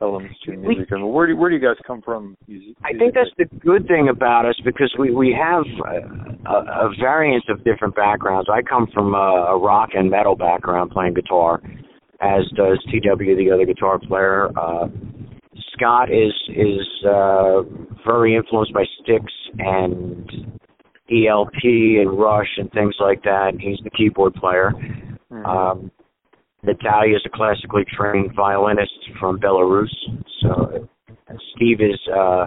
[0.00, 0.88] elements to music.
[0.92, 2.36] I mean, where do where do you guys come from?
[2.46, 6.86] Music, I think that's the good thing about us because we we have a, a,
[6.86, 8.48] a variance of different backgrounds.
[8.52, 11.60] I come from a, a rock and metal background playing guitar,
[12.20, 14.48] as does TW, the other guitar player.
[14.58, 14.88] Uh,
[15.72, 17.62] Scott is is uh,
[18.06, 19.24] very influenced by Styx
[19.58, 20.30] and
[21.10, 23.52] ELP and Rush and things like that.
[23.58, 24.72] He's the keyboard player.
[25.30, 25.46] Mm-hmm.
[25.46, 25.90] Um,
[26.62, 29.92] Natalia is a classically trained violinist from Belarus.
[30.42, 30.88] So
[31.54, 32.46] Steve is uh,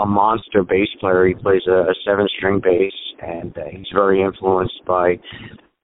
[0.00, 1.26] a monster bass player.
[1.26, 5.18] He plays a, a seven-string bass, and uh, he's very influenced by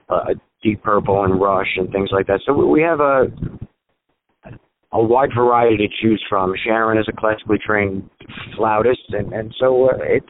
[0.09, 2.41] uh, Deep Purple and Rush and things like that.
[2.47, 3.27] So we have a
[4.93, 6.55] a wide variety to choose from.
[6.65, 8.09] Sharon is a classically trained
[8.57, 10.27] flautist, and and so uh, it's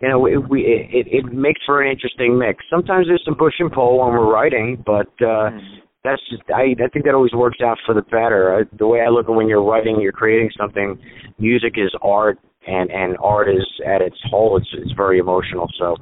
[0.00, 2.64] you know it, we it it makes for an interesting mix.
[2.70, 5.60] Sometimes there's some push and pull when we're writing, but uh, mm.
[6.04, 8.54] that's just I I think that always works out for the better.
[8.54, 10.98] I, the way I look at when you're writing, you're creating something.
[11.38, 14.56] Music is art, and and art is at its whole.
[14.58, 15.66] It's it's very emotional.
[15.78, 15.96] So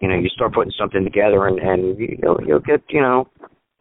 [0.00, 3.28] you know you start putting something together, and and you'll you'll get you know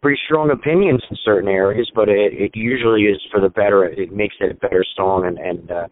[0.02, 3.86] pretty strong opinions in certain areas, but it, it usually is for the better.
[3.86, 5.88] It makes it a better song, and, and uh,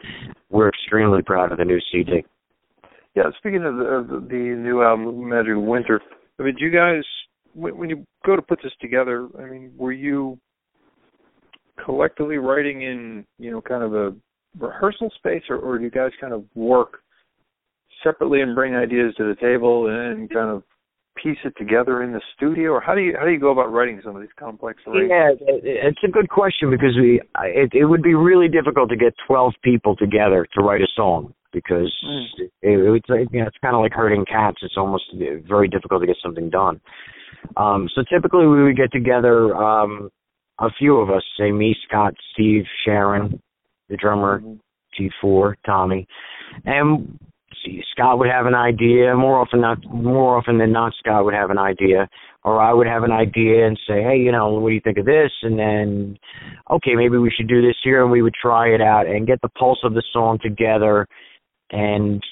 [0.49, 2.23] we're extremely proud of the new CD.
[3.15, 6.01] Yeah, speaking of the, of the new album, Magic Winter,
[6.39, 7.03] I mean, do you guys,
[7.53, 10.37] when, you go to put this together, I mean, were you
[11.83, 14.13] collectively writing in, you know, kind of a
[14.59, 16.99] rehearsal space, or, or do you guys kind of work
[18.03, 20.63] separately and bring ideas to the table and kind of
[21.21, 23.71] piece it together in the studio, or how do you how do you go about
[23.71, 25.41] writing some of these complex arrangements?
[25.41, 29.13] Yeah, it's a good question because we it, it would be really difficult to get
[29.25, 32.25] twelve people together to write a song because mm.
[32.37, 34.57] it, it's you know it's kind of like herding cats.
[34.61, 35.05] It's almost
[35.47, 36.79] very difficult to get something done.
[37.57, 40.09] Um, so typically we would get together um,
[40.59, 43.41] a few of us, say me, Scott, Steve, Sharon,
[43.89, 45.07] the drummer, mm-hmm.
[45.27, 46.07] T4, Tommy,
[46.65, 47.17] and
[47.91, 49.15] Scott would have an idea.
[49.15, 52.07] More often not, more often than not, Scott would have an idea,
[52.43, 54.97] or I would have an idea and say, "Hey, you know, what do you think
[54.97, 56.17] of this?" And then,
[56.69, 59.41] okay, maybe we should do this here, and we would try it out and get
[59.41, 61.07] the pulse of the song together.
[61.71, 62.23] And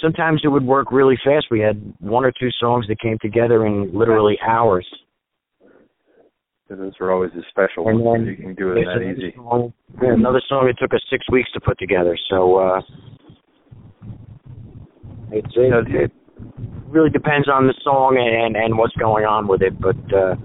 [0.00, 1.46] sometimes it would work really fast.
[1.50, 4.86] We had one or two songs that came together in literally hours.
[6.68, 8.28] those were always the special And ones.
[8.28, 9.34] You can do it that another easy.
[9.36, 12.18] Song, another song it took us six weeks to put together.
[12.30, 12.80] So uh,
[15.30, 16.12] it's it, it
[16.88, 19.80] really depends on the song and and what's going on with it.
[19.80, 20.36] But uh,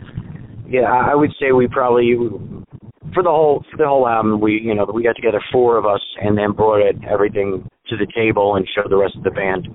[0.68, 2.16] yeah, I I would say we probably
[3.14, 5.86] for the whole for the whole album we you know we got together four of
[5.86, 9.32] us and then brought it everything to the table and show the rest of the
[9.32, 9.68] band.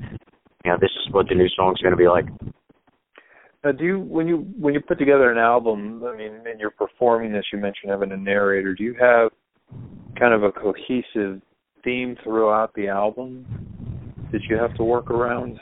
[0.64, 2.24] You know, this is what the new song's going to be like.
[3.64, 6.02] Now, do you when you when you put together an album?
[6.06, 8.74] I mean, and you're performing this, you mentioned having a narrator.
[8.74, 9.30] Do you have
[10.18, 11.40] kind of a cohesive
[11.82, 13.46] theme throughout the album
[14.32, 15.58] that you have to work around?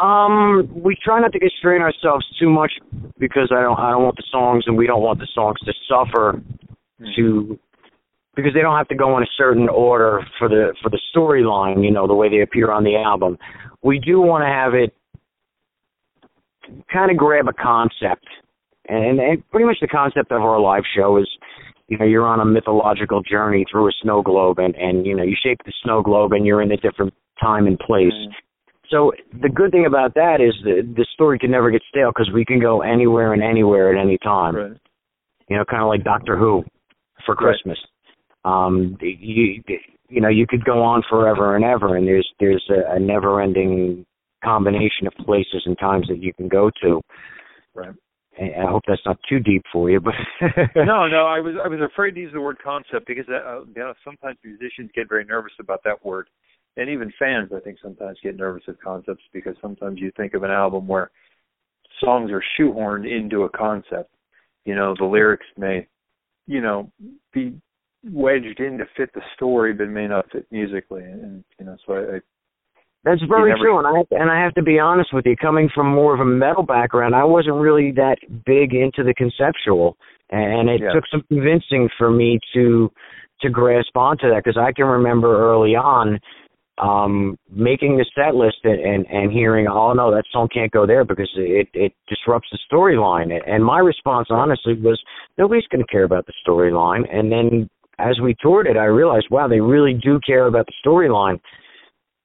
[0.00, 2.72] Um, we try not to constrain ourselves too much
[3.18, 5.72] because I don't I don't want the songs and we don't want the songs to
[5.88, 6.42] suffer
[7.16, 7.58] to
[8.34, 11.84] because they don't have to go in a certain order for the for the storyline,
[11.84, 13.38] you know, the way they appear on the album.
[13.82, 14.94] We do want to have it
[16.92, 18.26] kind of grab a concept.
[18.88, 21.28] And, and pretty much the concept of our live show is
[21.88, 25.22] you know, you're on a mythological journey through a snow globe and, and you know,
[25.22, 28.12] you shape the snow globe and you're in a different time and place.
[28.12, 28.32] Mm-hmm.
[28.88, 29.12] So
[29.42, 32.44] the good thing about that is the the story can never get stale because we
[32.44, 34.56] can go anywhere and anywhere at any time.
[34.56, 34.72] Right.
[35.48, 36.64] You know, kind of like Doctor Who
[37.26, 37.34] for
[37.76, 37.82] Right.
[38.44, 39.62] Um, you
[40.08, 43.40] you know you could go on forever and ever, and there's there's a, a never
[43.40, 44.04] ending
[44.44, 47.00] combination of places and times that you can go to.
[47.74, 47.94] Right.
[48.38, 50.14] I hope that's not too deep for you, but
[50.74, 53.60] no, no, I was I was afraid to use the word concept because that, uh,
[53.60, 56.28] you know sometimes musicians get very nervous about that word,
[56.76, 60.44] and even fans I think sometimes get nervous at concepts because sometimes you think of
[60.44, 61.10] an album where
[62.02, 64.10] songs are shoehorned into a concept.
[64.64, 65.86] You know, the lyrics may,
[66.46, 66.90] you know,
[67.34, 67.60] be
[68.10, 71.92] wedged in to fit the story, but may not fit musically, and you know, so
[71.94, 72.20] I, I
[73.04, 75.36] That's very never- true, and I and I have to be honest with you.
[75.36, 79.96] Coming from more of a metal background, I wasn't really that big into the conceptual,
[80.30, 80.92] and it Yeah.
[80.92, 82.90] took some convincing for me to
[83.40, 86.20] to grasp onto that because I can remember early on
[86.78, 90.86] um making the set list and, and and hearing oh no that song can't go
[90.86, 94.98] there because it it disrupts the storyline and my response honestly was
[95.36, 97.68] nobody's going to care about the storyline and then
[98.02, 101.38] as we toured it i realized wow they really do care about the storyline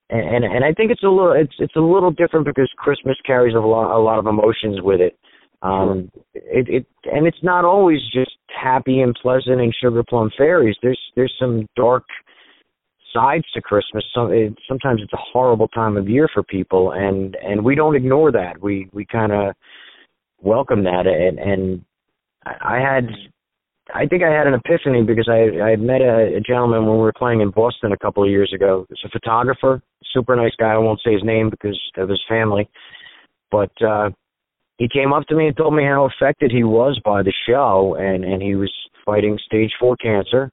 [0.10, 3.56] and, and I think it's a little it's it's a little different because Christmas carries
[3.56, 5.18] a lot a lot of emotions with it.
[5.62, 10.78] Um it it and it's not always just happy and pleasant and sugar plum fairies.
[10.82, 12.06] There's there's some dark
[13.14, 14.06] sides to Christmas.
[14.14, 17.96] So it, sometimes it's a horrible time of year for people and and we don't
[17.96, 18.62] ignore that.
[18.62, 19.56] We we kind of
[20.40, 21.84] welcome that and and
[22.46, 23.10] I had
[23.94, 27.02] I think I had an epiphany because I I met a, a gentleman when we
[27.02, 28.86] were playing in Boston a couple of years ago.
[28.90, 29.82] He's a photographer,
[30.14, 30.74] super nice guy.
[30.74, 32.70] I won't say his name because of his family,
[33.52, 34.10] but uh
[34.78, 37.96] he came up to me and told me how affected he was by the show,
[38.00, 38.72] and and he was
[39.06, 40.52] fighting stage four cancer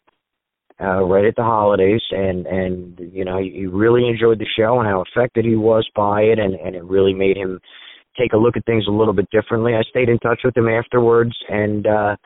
[0.81, 4.79] uh right at the holidays, and and you know he, he really enjoyed the show
[4.79, 7.59] and how affected he was by it, and and it really made him
[8.17, 9.75] take a look at things a little bit differently.
[9.75, 11.87] I stayed in touch with him afterwards, and.
[11.87, 12.17] uh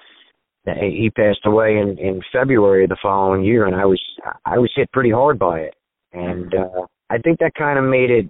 [0.77, 4.01] he passed away in in February of the following year, and I was
[4.45, 5.75] I was hit pretty hard by it,
[6.13, 8.27] and uh, I think that kind of made it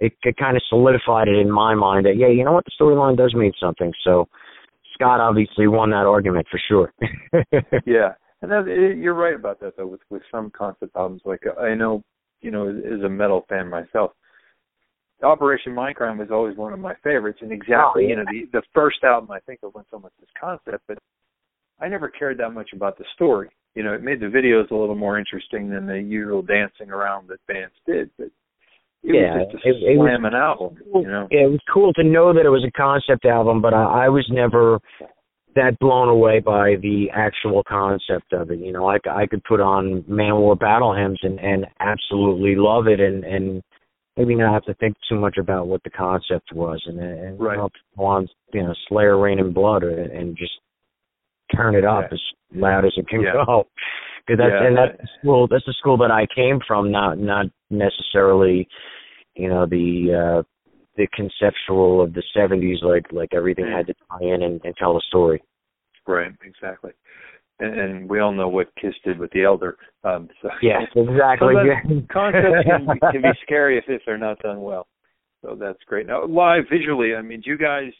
[0.00, 2.72] it, it kind of solidified it in my mind that yeah, you know what, the
[2.80, 3.92] storyline does mean something.
[4.04, 4.28] So
[4.94, 6.92] Scott obviously won that argument for sure.
[7.86, 8.12] yeah,
[8.42, 9.86] and that, it, you're right about that though.
[9.86, 12.02] With with some concept albums, like I know,
[12.40, 14.12] you know, as, as a metal fan myself,
[15.22, 18.08] Operation Mindcrime was always one of my favorites, and exactly, Oh, yeah.
[18.08, 20.98] you know, the the first album I think of when someone says concept, but
[21.80, 23.50] I never cared that much about the story.
[23.74, 27.28] You know, it made the videos a little more interesting than the usual dancing around
[27.28, 28.28] that bands did, but
[29.02, 31.28] it Yeah, was just a it- it was slamming album, you know.
[31.30, 34.08] Yeah, it was cool to know that it was a concept album, but I, I
[34.08, 34.80] was never
[35.54, 38.58] that blown away by the actual concept of it.
[38.58, 43.00] You know, I, I could put on Manowar battle hymns and and absolutely love it,
[43.00, 43.62] and and
[44.16, 47.56] maybe not have to think too much about what the concept was, and and Right.
[47.56, 47.68] you know,
[48.04, 50.52] on, you know, Slayer, Reign in Blood, or, and just
[51.54, 52.14] turn it up Yeah.
[52.14, 52.20] as
[52.54, 53.32] loud as it can Yeah.
[53.44, 53.66] go.
[54.26, 54.66] Because that's Yeah.
[54.66, 55.46] and that's the school.
[55.46, 56.90] That's the school that I came from.
[56.90, 58.66] Not not necessarily,
[59.36, 60.42] you know, the uh
[60.96, 64.96] the conceptual of the '70s, like like everything had to tie in and, and tell
[64.96, 65.40] a story.
[66.08, 66.90] Right, exactly.
[67.60, 69.76] And, and we all know what Kiss did with the Elder.
[70.02, 71.54] Um, so Yes, exactly.
[71.54, 74.88] Sometimes concepts can, be- can be scary if, if they're not done well.
[75.42, 76.06] So that's great.
[76.08, 77.92] Now, live visually, I mean, do you guys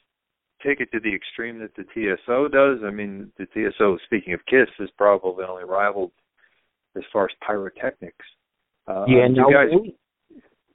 [0.65, 2.79] take it to the extreme that the TSO does?
[2.85, 6.13] I mean, the TSO, speaking of Kiss, is probably only rivaled
[6.97, 8.25] as far as pyrotechnics.
[8.87, 9.97] Uh, yeah, do no, guys, we,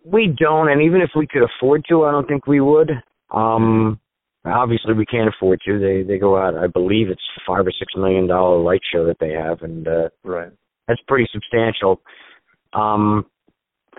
[0.03, 2.91] we don't, and even if we could afford to, I don't think we would.
[3.31, 3.99] Um,
[4.45, 5.79] obviously we can't afford to.
[5.79, 6.57] They they go out.
[6.57, 10.09] I believe it's five or six million dollar light show that they have, and uh,
[10.23, 10.51] right.
[10.87, 12.01] that's pretty substantial.
[12.73, 13.25] Um,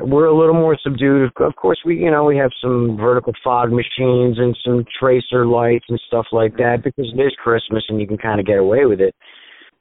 [0.00, 1.30] we're a little more subdued.
[1.36, 5.84] Of course, we you know we have some vertical fog machines and some tracer lights
[5.88, 8.86] and stuff like that because it is Christmas and you can kind of get away
[8.86, 9.14] with it.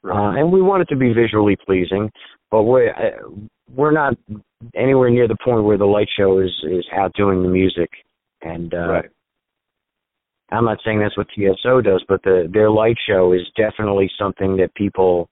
[0.04, 0.18] Right.
[0.18, 2.10] Uh, and we want it to be visually pleasing,
[2.50, 3.30] but we're uh,
[3.74, 4.16] we're not
[4.76, 7.90] anywhere near the point where the light show is is outdoing the music.
[8.42, 9.10] And uh, right.
[10.52, 14.58] I'm not saying that's what TSO does, but the their light show is definitely something
[14.58, 15.30] that people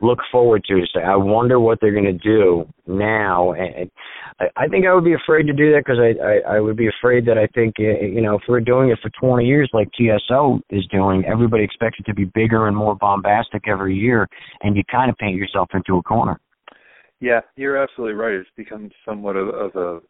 [0.00, 0.82] look forward to.
[0.94, 3.52] Say, I wonder what they're going to do now.
[3.52, 3.90] And
[4.38, 6.76] I, I think I would be afraid to do that because I, I I would
[6.76, 9.70] be afraid that I think uh, you know if we're doing it for 20 years
[9.72, 14.28] like TSO is doing, everybody expects it to be bigger and more bombastic every year,
[14.62, 16.40] and you kind of paint yourself into a corner.
[17.20, 18.32] Yeah, you're absolutely right.
[18.32, 20.00] It's become somewhat of, of a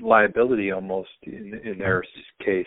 [0.00, 2.02] liability almost in, in their
[2.44, 2.66] case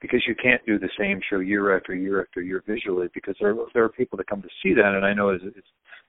[0.00, 3.54] because you can't do the same show year after year after year visually because there
[3.74, 5.62] there are people that come to see that and I know as, as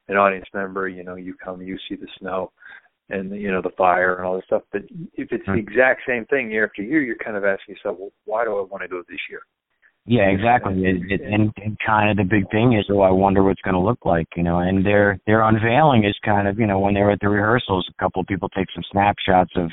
[0.08, 2.52] an audience member you know you come you see the snow
[3.10, 4.82] and you know the fire and all this stuff but
[5.14, 5.60] if it's the hmm.
[5.60, 8.62] exact same thing year after year you're kind of asking yourself well why do I
[8.62, 9.42] want to go this year
[10.06, 10.82] yeah, exactly.
[10.84, 13.76] It, it, and, and kind of the big thing is, oh, I wonder what's going
[13.76, 14.58] to look like, you know.
[14.58, 18.04] And their their unveiling is kind of, you know, when they're at the rehearsals, a
[18.04, 19.70] couple of people take some snapshots of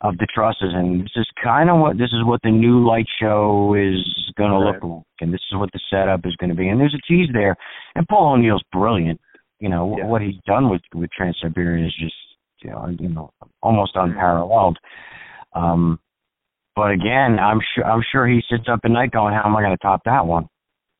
[0.00, 3.06] of the trusses, and this is kind of what this is what the new light
[3.20, 3.98] show is
[4.36, 6.68] going to look like, and this is what the setup is going to be.
[6.68, 7.56] And there's a tease there,
[7.96, 9.20] and Paul O'Neill's brilliant.
[9.64, 10.04] You know Yeah.
[10.04, 12.14] what he's done with with Trans Siberian is just,
[12.62, 13.30] you know, you know,
[13.62, 14.78] almost unparalleled.
[15.54, 15.98] Um,
[16.76, 19.62] but again, I'm sure I'm sure he sits up at night going, "How am I
[19.62, 20.50] going to top that one?"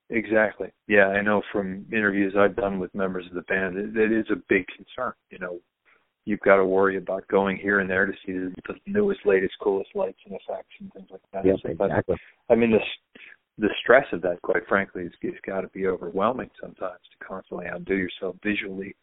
[0.09, 0.71] Exactly.
[0.89, 4.31] Yeah, I know from interviews I've done with members of the band, it, it is
[4.31, 5.13] a big concern.
[5.29, 5.61] You know,
[6.25, 9.55] you've got to worry about going here and there to see the, the newest, latest,
[9.61, 11.45] coolest lights and effects and things like that.
[11.45, 12.17] Yes, But, exactly.
[12.49, 12.81] I mean, the
[13.59, 17.67] the stress of that, quite frankly, is, is got to be overwhelming sometimes to constantly
[17.67, 18.95] outdo yourself visually.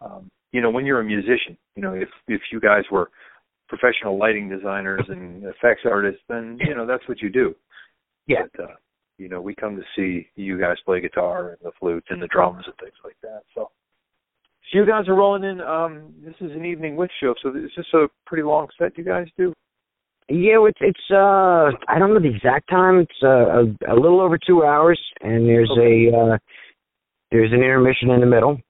[0.00, 3.10] Um, you know, when you're a musician, you know, if if you guys were
[3.68, 7.54] professional lighting designers and effects artists, then you know that's what you do.
[8.26, 8.42] Yeah.
[8.54, 8.74] But, uh,
[9.18, 12.26] you know, we come to see you guys play guitar and the flute and the
[12.26, 13.42] drums and things like that.
[13.54, 13.70] So,
[14.70, 15.60] so you guys are rolling in.
[15.60, 19.04] Um, this is an evening witch show, so is this a pretty long set you
[19.04, 19.52] guys do?
[20.28, 22.98] Yeah, it's it's uh I don't know the exact time.
[22.98, 26.10] It's uh, a a little over two hours, and there's Okay.
[26.10, 26.38] a uh
[27.30, 28.60] there's an intermission in the middle,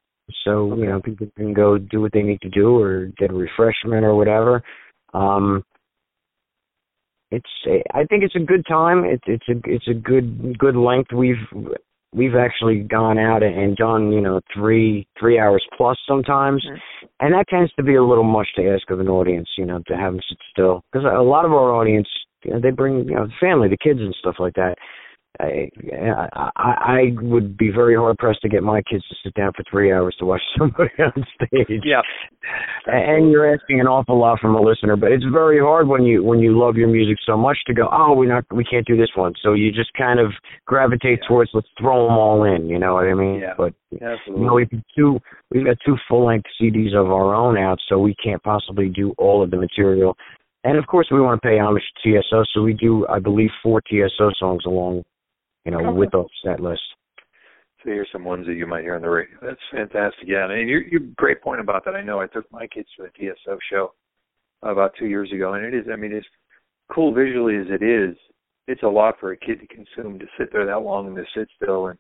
[0.44, 0.82] so Okay.
[0.82, 4.04] you know people can go do what they need to do or get a refreshment
[4.04, 4.62] or whatever.
[5.14, 5.64] Um,
[7.30, 7.50] it's
[7.94, 9.04] I think it's a good time.
[9.04, 11.12] It's it's a it's a good good length.
[11.12, 11.36] We've
[12.12, 16.78] we've actually gone out and done you know three three hours plus sometimes, Mhm.
[17.20, 19.48] and that tends to be a little much to ask of an audience.
[19.57, 22.09] You know to have them sit still because a lot of our audience
[22.44, 24.76] you know, they bring you know the family, the kids and stuff like that.
[25.41, 25.70] I,
[26.37, 29.64] I I would be very hard pressed to get my kids to sit down for
[29.70, 31.82] three hours to watch somebody on stage.
[31.84, 32.03] Yeah.
[32.87, 36.22] And you're asking an awful lot from a listener, but it's very hard when you
[36.22, 38.97] when you love your music so much to go, oh, we not we can't do
[38.97, 39.34] this one.
[39.43, 40.32] So you just kind of
[40.66, 42.68] gravitate towards let's throw them all in.
[42.68, 43.41] You know what I mean?
[43.41, 43.55] Yeah.
[43.57, 44.41] But Absolutely.
[44.41, 45.18] you know, we've two
[45.51, 49.14] we've got two full length CDs of our own out, so we can't possibly do
[49.18, 50.16] all of the material.
[50.66, 53.51] And of course, we want to pay homage to TSO, so we do, I believe,
[53.62, 55.05] four TSO songs along,
[55.66, 55.98] you know, Okay.
[55.98, 56.80] with our set list.
[57.82, 59.36] So here's some ones that you might hear on the radio.
[59.42, 60.26] That's fantastic.
[60.26, 61.94] Yeah, and you you great point about that.
[61.94, 63.92] I know I took my kids to the TSO show
[64.62, 65.86] about two years ago, and it is.
[65.92, 66.26] I mean, it's
[66.90, 68.16] cool visually as it is.
[68.68, 71.24] It's a lot for a kid to consume to sit there that long and to
[71.34, 71.98] sit still and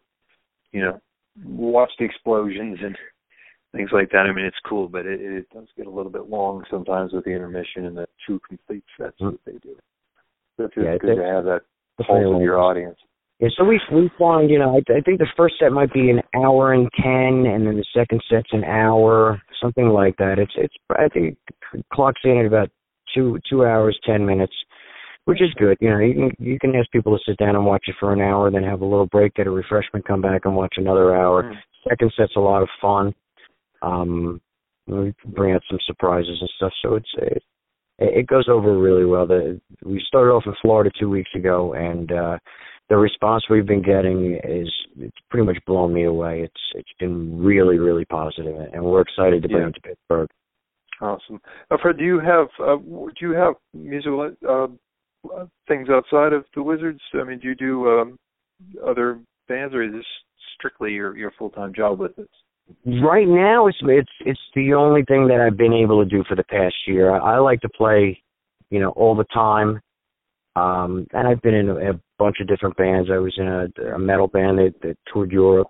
[0.72, 1.00] you know
[1.44, 2.96] watch the explosions and
[3.72, 4.26] things like that.
[4.26, 7.24] I mean, it's cool, but it, it does get a little bit long sometimes with
[7.24, 9.30] the intermission and the two complete sets mm-hmm.
[9.32, 9.76] that they do.
[10.56, 11.62] So it's Yeah, just good they- to have that
[11.98, 12.98] That's pulse very of your audience.
[13.38, 16.08] Yeah, so we we find, you know, I, I think the first set might be
[16.10, 20.38] an hour and ten, and then the second set's an hour, something like that.
[20.38, 21.36] It's it's I think
[21.74, 22.70] it clocks in at about
[23.14, 24.54] two two hours ten minutes,
[25.26, 25.76] which is good.
[25.80, 28.14] You know, you can you can ask people to sit down and watch it for
[28.14, 31.14] an hour, then have a little break, get a refreshment, come back and watch another
[31.14, 31.42] hour.
[31.42, 31.54] Mm.
[31.90, 33.14] Second set's a lot of fun.
[33.82, 34.40] Um,
[34.86, 37.42] we bring out some surprises and stuff, so it's it,
[37.98, 39.26] it goes over really well.
[39.26, 42.38] The we started off in Florida two weeks ago, and uh,
[42.88, 46.42] the response we've been getting is it's pretty much blown me away.
[46.42, 49.68] It's it's been really really positive, and we're excited to bring Yeah.
[49.68, 50.28] it to Pittsburgh.
[51.00, 51.40] Awesome.
[51.70, 54.68] Uh, Fred, do you have uh, do you have musical uh,
[55.34, 57.00] uh, things outside of the Wizards?
[57.14, 58.18] I mean, do you do um,
[58.86, 59.18] other
[59.48, 60.06] bands, or is this
[60.56, 62.28] strictly your your full time job with this?
[63.02, 66.34] Right now, it's it's it's the only thing that I've been able to do for
[66.34, 67.10] the past year.
[67.10, 68.20] I, I like to play,
[68.70, 69.80] you know, all the time.
[70.56, 73.10] Um, and I've been in a, a bunch of different bands.
[73.12, 75.68] I was in a, a metal band that, that toured Europe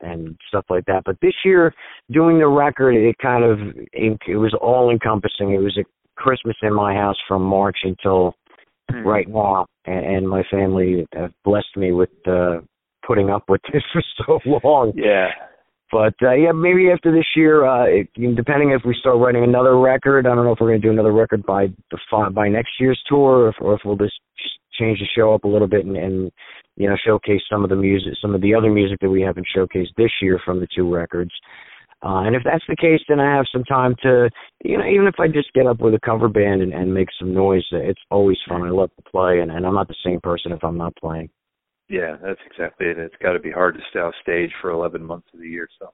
[0.00, 1.02] and stuff like that.
[1.04, 1.74] But this year,
[2.10, 3.58] doing the record, it kind of
[3.92, 5.52] it, it was all encompassing.
[5.52, 5.84] It was a
[6.16, 8.34] Christmas in my house from March until
[8.90, 9.06] mm-hmm.
[9.06, 12.60] right now, and, and my family have blessed me with uh,
[13.06, 14.92] putting up with this for so long.
[14.94, 15.28] Yeah.
[15.90, 19.78] But uh, yeah, maybe after this year, uh, it, depending if we start writing another
[19.78, 22.70] record, I don't know if we're going to do another record by the by next
[22.78, 24.14] year's tour, or if, or if we'll just
[24.78, 26.30] change the show up a little bit and, and
[26.76, 29.46] you know showcase some of the music, some of the other music that we haven't
[29.54, 31.32] showcased this year from the two records.
[32.02, 34.30] Uh, and if that's the case, then I have some time to,
[34.64, 37.08] you know, even if I just get up with a cover band and, and make
[37.18, 38.62] some noise, it's always fun.
[38.62, 41.28] I love to play, and, and I'm not the same person if I'm not playing.
[41.90, 42.98] Yeah, that's exactly it.
[42.98, 45.68] It's got to be hard to stay off stage for 11 months of the year.
[45.80, 45.92] So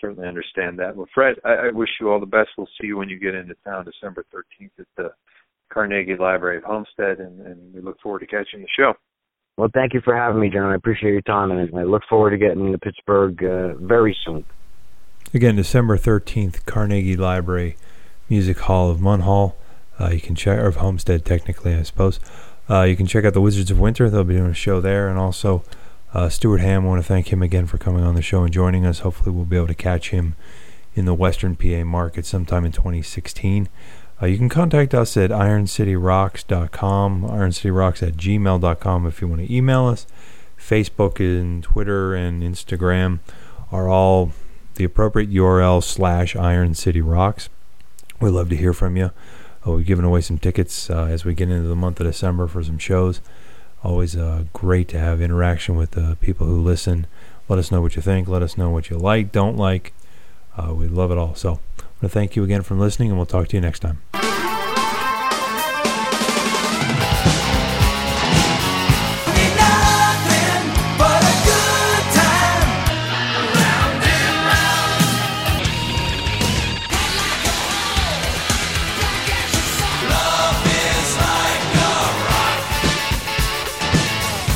[0.00, 0.96] certainly understand that.
[0.96, 2.50] Well, Fred, I, I wish you all the best.
[2.58, 5.10] We'll see you when you get into town December 13th at the
[5.72, 8.94] Carnegie Library of Homestead, and, and we look forward to catching the show.
[9.56, 10.72] Well, thank you for having me, John.
[10.72, 14.44] I appreciate your time, and I look forward to getting to Pittsburgh uh, very soon.
[15.32, 17.76] Again, December 13th, Carnegie Library
[18.28, 19.54] Music Hall of Munhall.
[20.00, 22.18] Uh, you can check, or of Homestead, technically, I suppose.
[22.70, 24.10] Uh, you can check out the Wizards of Winter.
[24.10, 25.08] They'll be doing a show there.
[25.08, 25.64] And also,
[26.12, 28.84] uh, Stuart Hamm, want to thank him again for coming on the show and joining
[28.84, 29.00] us.
[29.00, 30.34] Hopefully, we'll be able to catch him
[30.94, 33.68] in the Western PA market sometime in 2016.
[34.20, 39.86] Uh, you can contact us at ironcityrocks.com, ironcityrocks at gmail.com if you want to email
[39.86, 40.06] us.
[40.58, 43.20] Facebook and Twitter and Instagram
[43.70, 44.32] are all
[44.74, 47.48] the appropriate URL slash Iron City Rocks.
[48.20, 49.12] We'd love to hear from you.
[49.68, 52.46] Uh, we're giving away some tickets uh, as we get into the month of December
[52.46, 53.20] for some shows.
[53.84, 57.06] Always uh, great to have interaction with the people who listen.
[57.48, 58.28] Let us know what you think.
[58.28, 59.92] Let us know what you like, don't like.
[60.56, 61.34] Uh, we love it all.
[61.34, 63.80] So I want to thank you again for listening, and we'll talk to you next
[63.80, 64.00] time.